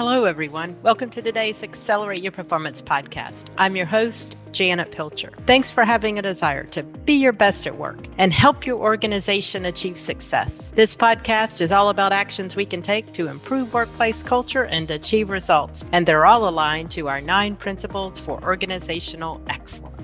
Hello, 0.00 0.24
everyone. 0.24 0.74
Welcome 0.82 1.10
to 1.10 1.20
today's 1.20 1.62
Accelerate 1.62 2.22
Your 2.22 2.32
Performance 2.32 2.80
podcast. 2.80 3.48
I'm 3.58 3.76
your 3.76 3.84
host, 3.84 4.34
Janet 4.50 4.92
Pilcher. 4.92 5.30
Thanks 5.44 5.70
for 5.70 5.84
having 5.84 6.18
a 6.18 6.22
desire 6.22 6.64
to 6.68 6.82
be 6.82 7.20
your 7.20 7.34
best 7.34 7.66
at 7.66 7.76
work 7.76 7.98
and 8.16 8.32
help 8.32 8.64
your 8.64 8.78
organization 8.78 9.66
achieve 9.66 9.98
success. 9.98 10.68
This 10.74 10.96
podcast 10.96 11.60
is 11.60 11.70
all 11.70 11.90
about 11.90 12.14
actions 12.14 12.56
we 12.56 12.64
can 12.64 12.80
take 12.80 13.12
to 13.12 13.28
improve 13.28 13.74
workplace 13.74 14.22
culture 14.22 14.64
and 14.64 14.90
achieve 14.90 15.28
results, 15.28 15.84
and 15.92 16.06
they're 16.06 16.24
all 16.24 16.48
aligned 16.48 16.90
to 16.92 17.06
our 17.10 17.20
nine 17.20 17.54
principles 17.54 18.18
for 18.18 18.42
organizational 18.42 19.38
excellence. 19.50 19.99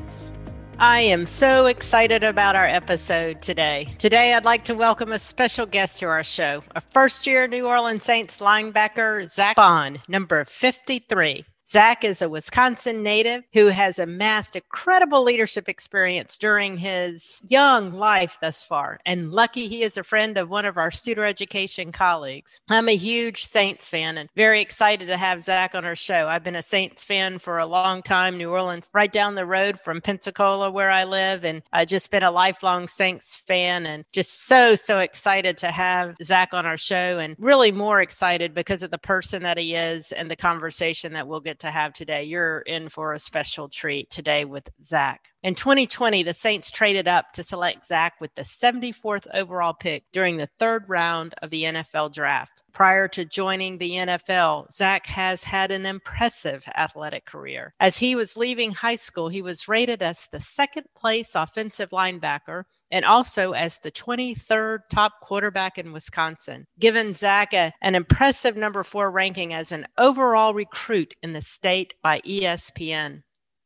I 0.79 1.00
am 1.00 1.27
so 1.27 1.66
excited 1.66 2.22
about 2.22 2.54
our 2.54 2.66
episode 2.66 3.40
today. 3.40 3.88
Today, 3.96 4.34
I'd 4.34 4.45
like 4.45 4.62
to 4.66 4.75
welcome 4.75 5.11
a 5.11 5.18
special 5.18 5.64
guest 5.64 6.00
to 6.00 6.06
our 6.06 6.22
show, 6.22 6.62
a 6.75 6.82
first 6.82 7.26
year 7.26 7.48
New 7.48 7.67
Orleans 7.67 8.04
Saints 8.04 8.40
linebacker, 8.40 9.26
Zack 9.26 9.57
Baun, 9.57 10.00
number 10.07 10.44
53. 10.44 11.46
Zack 11.68 12.04
is 12.04 12.22
a 12.22 12.29
Wisconsin 12.29 13.02
native 13.02 13.43
who 13.52 13.66
has 13.66 13.98
amassed 13.98 14.54
incredible 14.54 15.25
leadership 15.25 15.68
experience 15.68 16.39
during 16.39 16.76
his 16.76 17.42
young 17.48 17.92
life 17.92 18.39
thus 18.40 18.62
far. 18.62 19.00
And 19.04 19.32
lucky 19.32 19.66
he 19.66 19.82
is 19.82 19.96
a 19.96 20.04
friend 20.04 20.39
of 20.39 20.48
one 20.48 20.64
of 20.64 20.76
our 20.76 20.90
Studer 20.90 21.29
Education 21.29 21.90
colleagues. 21.90 22.61
I'm 22.68 22.89
a 22.89 22.94
huge 22.94 23.42
Saints 23.42 23.90
fan 23.90 24.16
and 24.16 24.29
very 24.36 24.61
excited 24.61 25.08
to 25.08 25.16
have 25.16 25.42
Zach 25.42 25.75
on 25.75 25.84
our 25.84 25.96
show. 25.96 26.29
I've 26.29 26.44
been 26.44 26.54
a 26.54 26.62
Saints 26.62 27.02
fan 27.02 27.40
for 27.40 27.58
a 27.58 27.67
long 27.67 28.00
time, 28.00 28.39
New 28.39 28.50
Orleans, 28.50 28.89
right 28.92 29.11
down 29.11 29.34
the 29.34 29.44
road 29.44 29.80
from 29.80 30.00
Pensacola, 30.00 30.70
where 30.70 30.90
I 30.90 31.03
live. 31.03 31.44
And 31.44 31.62
I've 31.72 31.89
just 31.89 32.12
been 32.12 32.22
a 32.22 32.30
lifelong 32.30 32.86
Saints 32.86 33.34
fan 33.34 33.86
and 33.86 34.05
just 34.12 34.47
so, 34.47 34.77
so 34.77 35.00
excited 35.00 35.58
to 35.58 35.72
have 35.72 36.14
Zach 36.22 36.55
on 36.55 36.64
our 36.64 36.78
show 36.78 37.19
and 37.19 37.34
really 37.41 37.72
more 37.72 38.00
excited 38.00 38.55
because 38.55 38.84
of 38.84 38.92
the 38.92 38.98
person 38.98 39.42
that 39.42 39.58
he 39.58 39.75
is 39.75 40.12
and 40.12 40.30
the 40.30 40.36
conversation 40.36 41.12
that 41.14 41.27
we'll 41.27 41.41
get 41.41 41.56
to 41.61 41.71
have 41.71 41.93
today. 41.93 42.25
You're 42.25 42.61
in 42.61 42.89
for 42.89 43.12
a 43.12 43.19
special 43.19 43.69
treat 43.69 44.11
today 44.11 44.45
with 44.45 44.71
Zach. 44.83 45.31
In 45.43 45.55
2020, 45.55 46.23
the 46.23 46.35
Saints 46.35 46.71
traded 46.71 47.07
up 47.07 47.33
to 47.33 47.43
select 47.43 47.87
Zach 47.87 48.21
with 48.21 48.35
the 48.35 48.43
74th 48.43 49.27
overall 49.33 49.75
pick 49.75 50.05
during 50.13 50.37
the 50.37 50.48
third 50.59 50.89
round 50.89 51.35
of 51.41 51.51
the 51.51 51.63
NFL 51.63 52.13
draft. 52.13 52.65
Prior 52.73 53.07
to 53.09 53.25
joining 53.25 53.79
the 53.79 53.93
NFL, 53.93 54.73
Zach 54.73 55.07
has 55.07 55.45
had 55.45 55.71
an 55.71 55.87
impressive 55.87 56.65
athletic 56.77 57.27
career. 57.27 57.75
As 57.79 57.98
he 57.98 58.17
was 58.17 58.37
leaving 58.37 58.73
high 58.73 58.97
school, 58.97 59.29
he 59.29 59.41
was 59.41 59.69
rated 59.69 60.03
as 60.03 60.27
the 60.27 60.41
second 60.41 60.87
place 60.97 61.35
offensive 61.35 61.91
linebacker 61.91 62.65
and 62.91 63.05
also 63.05 63.53
as 63.53 63.79
the 63.79 63.91
23rd 63.91 64.79
top 64.91 65.20
quarterback 65.20 65.79
in 65.79 65.92
Wisconsin, 65.92 66.67
giving 66.79 67.15
Zack 67.15 67.53
a, 67.53 67.73
an 67.83 67.95
impressive 67.95 68.56
number 68.56 68.83
four 68.83 69.11
ranking 69.11 69.53
as 69.53 69.73
an 69.73 69.87
overall 69.98 70.55
recruit 70.55 71.14
in 71.23 71.33
the 71.33 71.41
state 71.41 71.95
by 72.03 72.20
ESPN. 72.20 73.23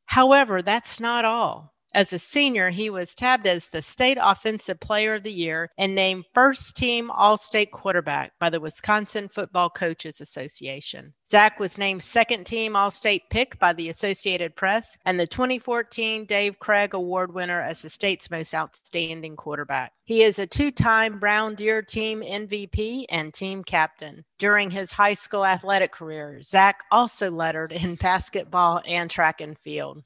However, 0.06 0.62
that's 0.62 1.00
not 1.00 1.24
all. 1.24 1.74
As 1.92 2.12
a 2.12 2.19
senior, 2.19 2.70
he 2.70 2.88
was 2.88 3.14
tabbed 3.14 3.48
as 3.48 3.69
the 3.69 3.83
state 3.83 4.19
offensive 4.20 4.78
player 4.78 5.14
of 5.14 5.24
the 5.24 5.33
year 5.33 5.70
and 5.77 5.94
named 5.94 6.24
first 6.32 6.77
team 6.77 7.10
all 7.10 7.36
state 7.36 7.72
quarterback 7.72 8.32
by 8.38 8.48
the 8.48 8.60
Wisconsin 8.60 9.28
Football 9.28 9.70
Coaches 9.70 10.20
Association. 10.20 11.14
Zack 11.27 11.58
was 11.58 11.78
named 11.78 12.02
second 12.02 12.44
team 12.44 12.77
all 12.77 12.92
state 12.92 13.22
pick 13.30 13.58
by 13.58 13.72
the 13.72 13.88
Associated 13.88 14.55
Press 14.55 14.97
and 15.05 15.19
the 15.19 15.27
2014 15.27 16.27
Dave 16.27 16.58
Krieg 16.60 16.94
Award 16.94 17.34
winner 17.34 17.60
as 17.60 17.82
the 17.82 17.91
state's 17.91 18.30
most 18.30 18.54
outstanding 18.54 19.36
quarterback. 19.36 19.92
He 20.04 20.22
is 20.22 20.38
a 20.38 20.47
two 20.47 20.70
time 20.70 21.19
Brown 21.19 21.56
Deer 21.56 21.82
team 21.82 22.22
MVP 22.22 23.06
and 23.08 23.34
team 23.34 23.64
captain. 23.64 24.25
During 24.38 24.70
his 24.70 24.92
high 24.92 25.14
school 25.14 25.44
athletic 25.44 25.92
career, 25.92 26.41
Zack 26.42 26.84
also 26.91 27.30
lettered 27.30 27.72
in 27.72 27.94
basketball 28.00 28.80
and 28.86 29.10
track 29.10 29.41
and 29.41 29.59
field. 29.59 30.03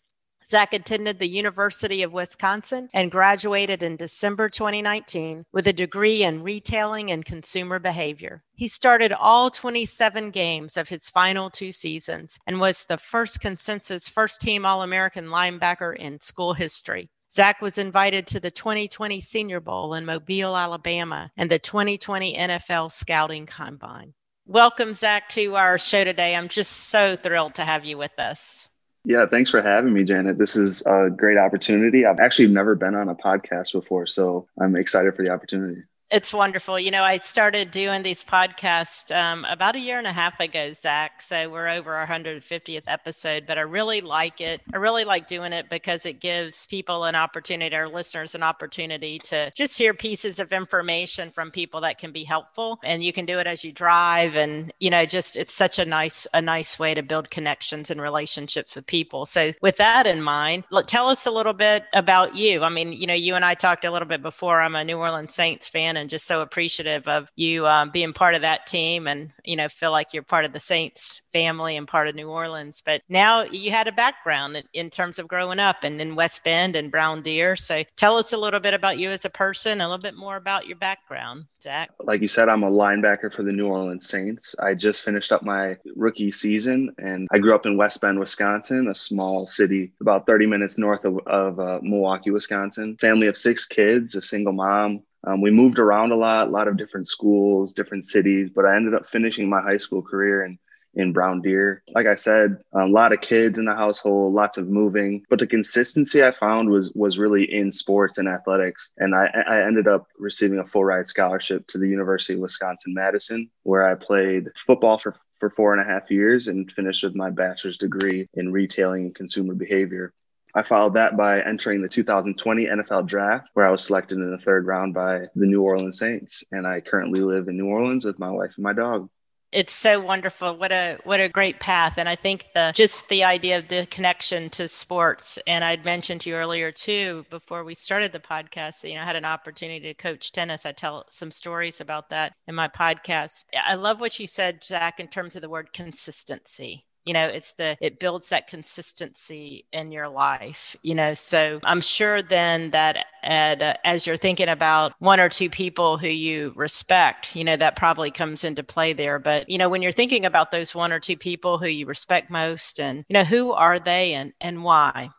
Zack 0.47 0.75
attended 0.75 1.19
the 1.19 1.29
University 1.29 2.03
of 2.03 2.13
Wisconsin 2.13 2.89
and 2.93 3.11
graduated 3.11 3.83
in 3.83 3.97
December 3.97 4.51
2019 4.51 5.47
with 5.53 5.67
a 5.67 5.73
degree 5.73 6.23
in 6.23 6.43
retailing 6.43 7.11
and 7.11 7.25
consumer 7.25 7.79
behavior. 7.79 8.43
He 8.55 8.69
started 8.69 9.11
all 9.13 9.49
27 9.49 10.31
games 10.31 10.77
of 10.77 10.91
his 10.91 11.09
final 11.09 11.49
two 11.49 11.73
seasons 11.73 12.39
and 12.47 12.61
was 12.61 12.85
the 12.85 12.99
first 12.99 13.41
consensus 13.41 14.09
first 14.09 14.43
team 14.43 14.67
All 14.67 14.83
American 14.83 15.29
linebacker 15.29 15.97
in 15.97 16.21
school 16.21 16.53
history. 16.53 17.09
Zach 17.33 17.63
was 17.63 17.79
invited 17.79 18.27
to 18.27 18.39
the 18.39 18.51
2020 18.51 19.21
Senior 19.21 19.61
Bowl 19.61 19.95
in 19.95 20.05
Mobile, 20.05 20.57
Alabama, 20.57 21.31
and 21.37 21.51
the 21.51 21.59
2020 21.59 22.37
NFL 22.37 22.93
Scouting 22.93 23.47
Combine. 23.47 24.13
Welcome, 24.47 24.93
Zach, 24.93 25.31
to 25.31 25.57
our 25.57 25.79
show 25.79 26.05
today. 26.05 26.37
I'm 26.37 26.49
just 26.49 26.71
so 26.91 27.17
thrilled 27.17 27.55
to 27.55 27.65
have 27.65 27.87
you 27.87 27.97
with 27.97 28.19
us. 28.19 28.69
Yeah, 29.05 29.27
thanks 29.27 29.51
for 29.51 29.61
having 29.61 29.93
me, 29.93 30.05
Janet. 30.05 30.39
This 30.39 30.57
is 30.57 30.83
a 30.87 31.11
great 31.11 31.37
opportunity. 31.39 32.07
I've 32.07 32.21
actually 32.21 32.49
never 32.49 32.75
been 32.75 32.95
on 32.95 33.09
a 33.09 33.15
podcast 33.15 33.73
before, 33.73 34.07
so 34.07 34.49
I'm 34.59 34.77
excited 34.77 35.15
for 35.15 35.23
the 35.23 35.31
opportunity. 35.31 35.83
It's 36.15 36.33
wonderful. 36.33 36.79
You 36.79 36.93
know, 36.93 37.03
I 37.03 37.19
started 37.19 37.73
doing 37.73 38.05
these 38.05 38.23
podcasts 38.23 39.13
um, 39.13 39.45
about 39.47 39.75
a 39.75 39.81
year 39.81 39.99
and 39.99 40.07
a 40.07 40.13
half 40.13 40.39
ago, 40.39 40.73
Zach. 40.73 41.21
So 41.21 41.51
we're 41.51 41.69
over 41.69 41.93
our 41.93 42.07
150th 42.07 42.85
episode, 42.87 43.47
but 43.49 43.59
I 43.59 43.63
really 43.63 44.01
like 44.01 44.41
it. 44.41 44.61
I 44.73 44.77
really 44.77 45.05
like 45.05 45.27
doing 45.27 45.53
it 45.53 45.69
because 45.69 46.07
it 46.07 46.21
gives 46.21 46.67
people 46.67 47.03
an 47.03 47.17
opportunity, 47.17 47.75
our 47.75 47.89
listeners, 47.89 48.37
an 48.37 48.45
opportunity 48.45 49.19
to 49.25 49.51
just 49.57 49.77
hear 49.77 49.93
pieces 49.93 50.39
of 50.39 50.53
information 50.53 51.31
from 51.31 51.51
people 51.51 51.81
that 51.81 51.99
can 51.99 52.13
be 52.13 52.23
helpful. 52.23 52.79
And 52.85 53.03
you 53.03 53.13
can 53.13 53.27
do 53.27 53.41
it 53.41 53.49
as 53.49 53.65
you 53.65 53.73
drive. 53.73 54.37
And, 54.37 54.73
you 54.79 54.91
know, 54.91 55.07
just 55.07 55.37
it's 55.37 55.53
such 55.53 55.81
a 55.81 55.85
nice, 55.85 56.29
a 56.33 56.41
nice 56.41 56.79
way 56.79 56.95
to 56.95 57.03
build 57.03 57.31
connections 57.31 57.91
and 57.91 58.01
relationships 58.01 58.77
with 58.77 58.87
people. 58.87 59.27
So 59.27 59.51
with 59.63 59.79
that 59.79 60.07
in 60.07 60.23
mind, 60.23 60.63
look, 60.71 60.87
tell 60.87 61.09
us 61.09 61.27
a 61.27 61.33
little 61.33 61.55
bit 61.55 61.87
about 61.93 62.37
you. 62.37 62.63
I 62.63 62.69
mean, 62.69 62.93
you 62.93 63.09
know, 63.09 63.15
you 63.15 63.35
and 63.35 63.45
I 63.45 63.55
talked 63.55 63.85
a 63.85 63.91
little 63.91 64.07
bit 64.07 64.23
before. 64.23 64.63
I'm 64.63 64.77
a 64.77 64.85
New 64.85 64.99
Orleans 64.99 65.35
Saints 65.35 65.69
fan 65.69 65.97
and 65.97 66.04
just 66.09 66.27
so 66.27 66.43
appreciative 66.43 67.07
of 67.09 67.31
you 67.37 67.67
um, 67.67 67.91
being 67.91 68.13
part 68.13 68.35
of 68.35 68.43
that 68.43 68.67
team 68.67 69.07
and 69.07 69.31
you 69.45 69.57
know 69.57 69.69
feel 69.69 69.91
like 69.91 70.13
you're 70.13 70.23
part 70.23 70.45
of 70.45 70.53
the 70.53 70.61
saints 70.61 71.23
family 71.33 71.77
and 71.77 71.89
part 71.89 72.09
of 72.09 72.15
new 72.15 72.29
orleans. 72.29 72.81
But 72.81 73.03
now 73.09 73.43
you 73.43 73.71
had 73.71 73.89
a 73.89 73.93
background 73.93 74.63
in, 74.73 74.91
terms 74.91 75.19
of 75.19 75.27
growing 75.27 75.59
up 75.59 75.83
and 75.83 76.01
in 76.01 76.15
west 76.15 76.45
bend 76.45 76.77
and 76.77 76.91
brown 76.91 77.23
deer. 77.23 77.57
So 77.57 77.83
tell 77.97 78.17
us 78.17 78.33
a 78.33 78.39
little 78.39 78.61
bit 78.61 78.75
about 78.75 78.99
you 78.99 79.11
as 79.11 79.25
a 79.25 79.31
person 79.31 79.81
a 79.81 79.89
little 79.89 79.99
bit 79.99 80.15
more 80.15 80.37
about 80.37 80.67
your 80.67 80.77
background 80.77 81.47
zack 81.65 81.91
like 82.05 82.21
you 82.21 82.29
said 82.29 82.49
i'm 82.49 82.63
a 82.63 82.71
linebacker 82.71 83.35
for 83.35 83.43
the 83.43 83.51
new 83.51 83.67
orleans 83.67 84.07
saints. 84.07 84.55
I 84.61 84.75
just 84.75 85.03
finished 85.03 85.33
up 85.33 85.43
my 85.43 85.77
rookie 85.97 86.31
season 86.31 86.95
and 86.99 87.27
i 87.33 87.39
grew 87.39 87.55
up 87.55 87.65
in 87.67 87.77
west 87.77 88.01
bend 88.03 88.21
wisconsin 88.21 88.89
a 88.89 88.95
small 88.95 89.47
city 89.47 89.93
about 90.01 90.27
30 90.27 90.47
minutes 90.47 90.77
north 90.77 91.05
of, 91.05 91.19
of 91.27 91.59
uh, 91.59 91.79
milwaukee 91.83 92.31
wisconsin. 92.31 92.97
Family 92.99 93.27
of 93.27 93.37
six 93.37 93.65
kids 93.67 94.15
a 94.15 94.23
single 94.23 94.53
mom 94.53 95.03
um, 95.27 95.41
we 95.41 95.51
moved 95.51 95.79
around 95.79 96.13
a 96.13 96.17
lot, 96.17 96.49
a 96.49 96.51
lot 96.51 96.69
of 96.69 96.77
different 96.77 97.07
schools, 97.07 97.73
different 97.73 98.05
cities, 98.05 98.51
but 98.51 98.65
I 98.65 98.77
ended 98.77 98.95
up 98.95 99.07
finishing 99.07 99.49
my 99.49 99.61
high 99.61 99.77
school 99.77 100.03
career 100.03 100.45
in, 100.45 100.59
in 100.95 101.13
Brown 101.13 101.41
Deer. 101.41 101.83
Like 101.95 102.07
I 102.07 102.15
said, 102.15 102.59
a 102.73 102.87
lot 102.87 103.13
of 103.13 103.21
kids 103.21 103.59
in 103.59 103.65
the 103.65 103.75
household, 103.75 104.35
lots 104.35 104.59
of 104.59 104.69
moving, 104.69 105.25
but 105.31 105.39
the 105.39 105.47
consistency 105.47 106.23
I 106.23 106.31
found 106.31 106.71
was 106.71 106.93
was 106.95 107.19
really 107.19 107.53
in 107.53 107.73
sports 107.73 108.19
and 108.19 108.29
athletics. 108.29 108.93
And 108.99 109.15
I, 109.15 109.27
I 109.49 109.63
ended 109.63 109.89
up 109.89 110.07
receiving 110.19 110.59
a 110.59 110.67
full 110.67 110.85
ride 110.85 111.07
scholarship 111.07 111.67
to 111.69 111.79
the 111.79 111.89
University 111.89 112.35
of 112.35 112.41
Wisconsin 112.41 112.95
Madison, 112.95 113.51
where 113.63 113.89
I 113.89 113.95
played 113.95 114.49
football 114.57 114.99
for 114.99 115.17
for 115.41 115.51
four 115.51 115.75
and 115.75 115.83
a 115.83 115.93
half 115.93 116.11
years 116.11 116.49
and 116.49 116.71
finished 116.73 117.03
with 117.03 117.15
my 117.15 117.29
bachelor's 117.29 117.77
degree 117.77 118.29
in 118.35 118.53
retailing 118.53 119.05
and 119.05 119.15
consumer 119.15 119.55
behavior. 119.55 120.13
I 120.55 120.63
followed 120.63 120.95
that 120.95 121.17
by 121.17 121.41
entering 121.41 121.83
the 121.83 121.89
2020 121.89 122.67
NFL 122.67 123.07
draft, 123.07 123.49
where 123.55 123.67
I 123.67 123.71
was 123.71 123.85
selected 123.85 124.19
in 124.19 124.31
the 124.31 124.39
third 124.39 124.67
round 124.67 124.95
by 124.95 125.27
the 125.35 125.47
New 125.47 125.63
Orleans 125.63 125.99
Saints. 125.99 126.45
And 126.53 126.67
I 126.67 126.81
currently 126.81 127.21
live 127.21 127.49
in 127.49 127.57
New 127.57 127.67
Orleans 127.67 128.05
with 128.05 128.21
my 128.21 128.31
wife 128.31 128.53
and 128.57 128.63
my 128.63 128.73
dog. 128.73 129.09
It's 129.51 129.73
so 129.73 130.01
wonderful. 130.01 130.57
What 130.57 130.73
a 130.73 130.99
what 131.05 131.21
a 131.21 131.29
great 131.29 131.61
path. 131.61 131.97
And 131.97 132.09
i 132.09 132.17
think 132.17 132.45
the 132.55 132.73
just 132.75 133.09
the 133.09 133.23
idea 133.23 133.57
of 133.57 133.69
the 133.69 133.87
connection 133.87 134.51
to 134.51 134.67
sports 134.67 135.39
and 135.47 135.63
i'd 135.63 135.85
mentioned 135.85 136.23
to 136.23 136.31
you 136.31 136.37
earlier 136.37 136.73
too 136.73 137.25
before 137.31 137.63
we 137.63 137.75
started 137.75 138.11
the 138.11 138.19
podcast 138.19 138.83
you 138.83 138.95
know 138.95 139.03
i 139.03 139.05
had 139.05 139.15
an 139.15 139.25
opportunity 139.25 139.81
to 139.81 139.95
coach 139.95 140.33
tennis. 140.33 140.67
I 140.67 140.73
tell 140.73 141.05
some 141.09 141.31
stories 141.31 141.81
about 141.81 142.11
that 142.11 142.33
in 142.49 142.57
my 142.57 142.67
podcast. 142.67 143.45
I 143.55 143.77
love 143.77 144.01
what 144.01 144.19
you 144.19 144.27
said 144.27 144.65
zack 144.65 144.99
in 144.99 145.07
terms 145.07 145.37
of 145.37 145.43
the 145.43 145.49
word 145.49 145.73
consistency 145.73 146.85
you 147.05 147.13
know 147.13 147.27
it's 147.27 147.53
the 147.53 147.77
it 147.81 147.99
builds 148.01 148.29
that 148.31 148.47
consistency 148.47 149.67
in 149.73 149.93
your 149.93 150.09
life 150.09 150.77
you 150.83 150.95
know? 150.95 151.15
So 151.15 151.61
i'm 151.65 151.81
sure 151.81 152.23
then 152.23 152.71
that 152.71 153.07
Ed, 153.23 153.63
uh, 153.63 153.75
as 153.85 154.07
you're 154.07 154.17
thinking 154.17 154.49
about 154.49 154.93
one 154.99 155.19
or 155.19 155.29
two 155.29 155.49
people 155.49 155.97
who 155.97 156.09
you 156.09 156.53
respect 156.57 157.35
you 157.35 157.45
know 157.45 157.57
that 157.57 157.77
probably 157.77 158.11
comes 158.11 158.45
into 158.45 158.63
play 158.63 158.93
there. 158.93 159.19
But 159.19 159.49
you 159.49 159.59
know 159.59 159.69
when 159.69 159.83
you're 159.83 159.93
thinking 159.93 160.25
about 160.25 160.51
those 160.51 160.75
one 160.75 160.93
or 160.93 161.01
two 161.01 161.17
people 161.17 161.59
who 161.59 161.67
you 161.67 161.87
respect 161.87 162.31
most 162.31 162.81
and 162.81 163.05
you 163.09 163.15
know 163.15 163.25
who 163.25 163.53
are 163.53 163.79
they 163.79 164.15
and 164.15 164.33
and 164.41 164.63
why 164.63 165.11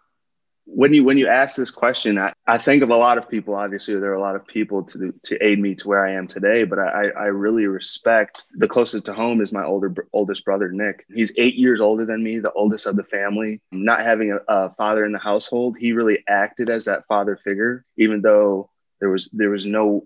when 0.66 0.94
you 0.94 1.04
when 1.04 1.18
you 1.18 1.28
ask 1.28 1.56
this 1.56 1.72
question, 1.72 2.18
I, 2.18 2.34
I 2.48 2.58
think 2.58 2.82
of 2.82 2.90
a 2.90 2.96
lot 2.96 3.18
of 3.18 3.30
people. 3.30 3.56
Obviously, 3.56 3.98
there 4.00 4.12
are 4.12 4.16
a 4.16 4.22
lot 4.22 4.36
of 4.36 4.46
people 4.48 4.84
to 4.84 5.14
to 5.24 5.44
aid 5.44 5.60
me 5.60 5.76
to 5.76 5.88
where 5.88 6.06
I 6.06 6.14
am 6.14 6.28
today. 6.28 6.64
But 6.64 6.80
I 6.80 7.10
I 7.10 7.26
really 7.26 7.66
respect 7.68 8.44
the 8.56 8.68
closest 8.68 9.06
to 9.06 9.14
home 9.14 9.42
is 9.42 9.54
my 9.54 9.64
older 9.64 9.94
oldest 10.12 10.44
brother 10.44 10.72
Nick. 10.72 11.06
He's 11.14 11.32
eight 11.38 11.56
years 11.56 11.80
older 11.80 12.06
than 12.06 12.24
me, 12.24 12.40
the 12.40 12.52
oldest 12.54 12.88
of 12.88 12.96
the 12.96 13.04
family. 13.04 13.62
Not 13.72 14.04
having 14.04 14.32
a, 14.32 14.40
a 14.48 14.74
father 14.74 15.06
in 15.06 15.12
the 15.12 15.20
household, 15.20 15.78
he 15.80 15.94
really 15.94 16.24
acted 16.28 16.70
as 16.70 16.86
that 16.86 17.06
father 17.08 17.38
figure, 17.44 17.86
even 17.98 18.22
though 18.22 18.70
there 19.00 19.10
was 19.10 19.30
there 19.30 19.52
was 19.52 19.68
no 19.68 20.06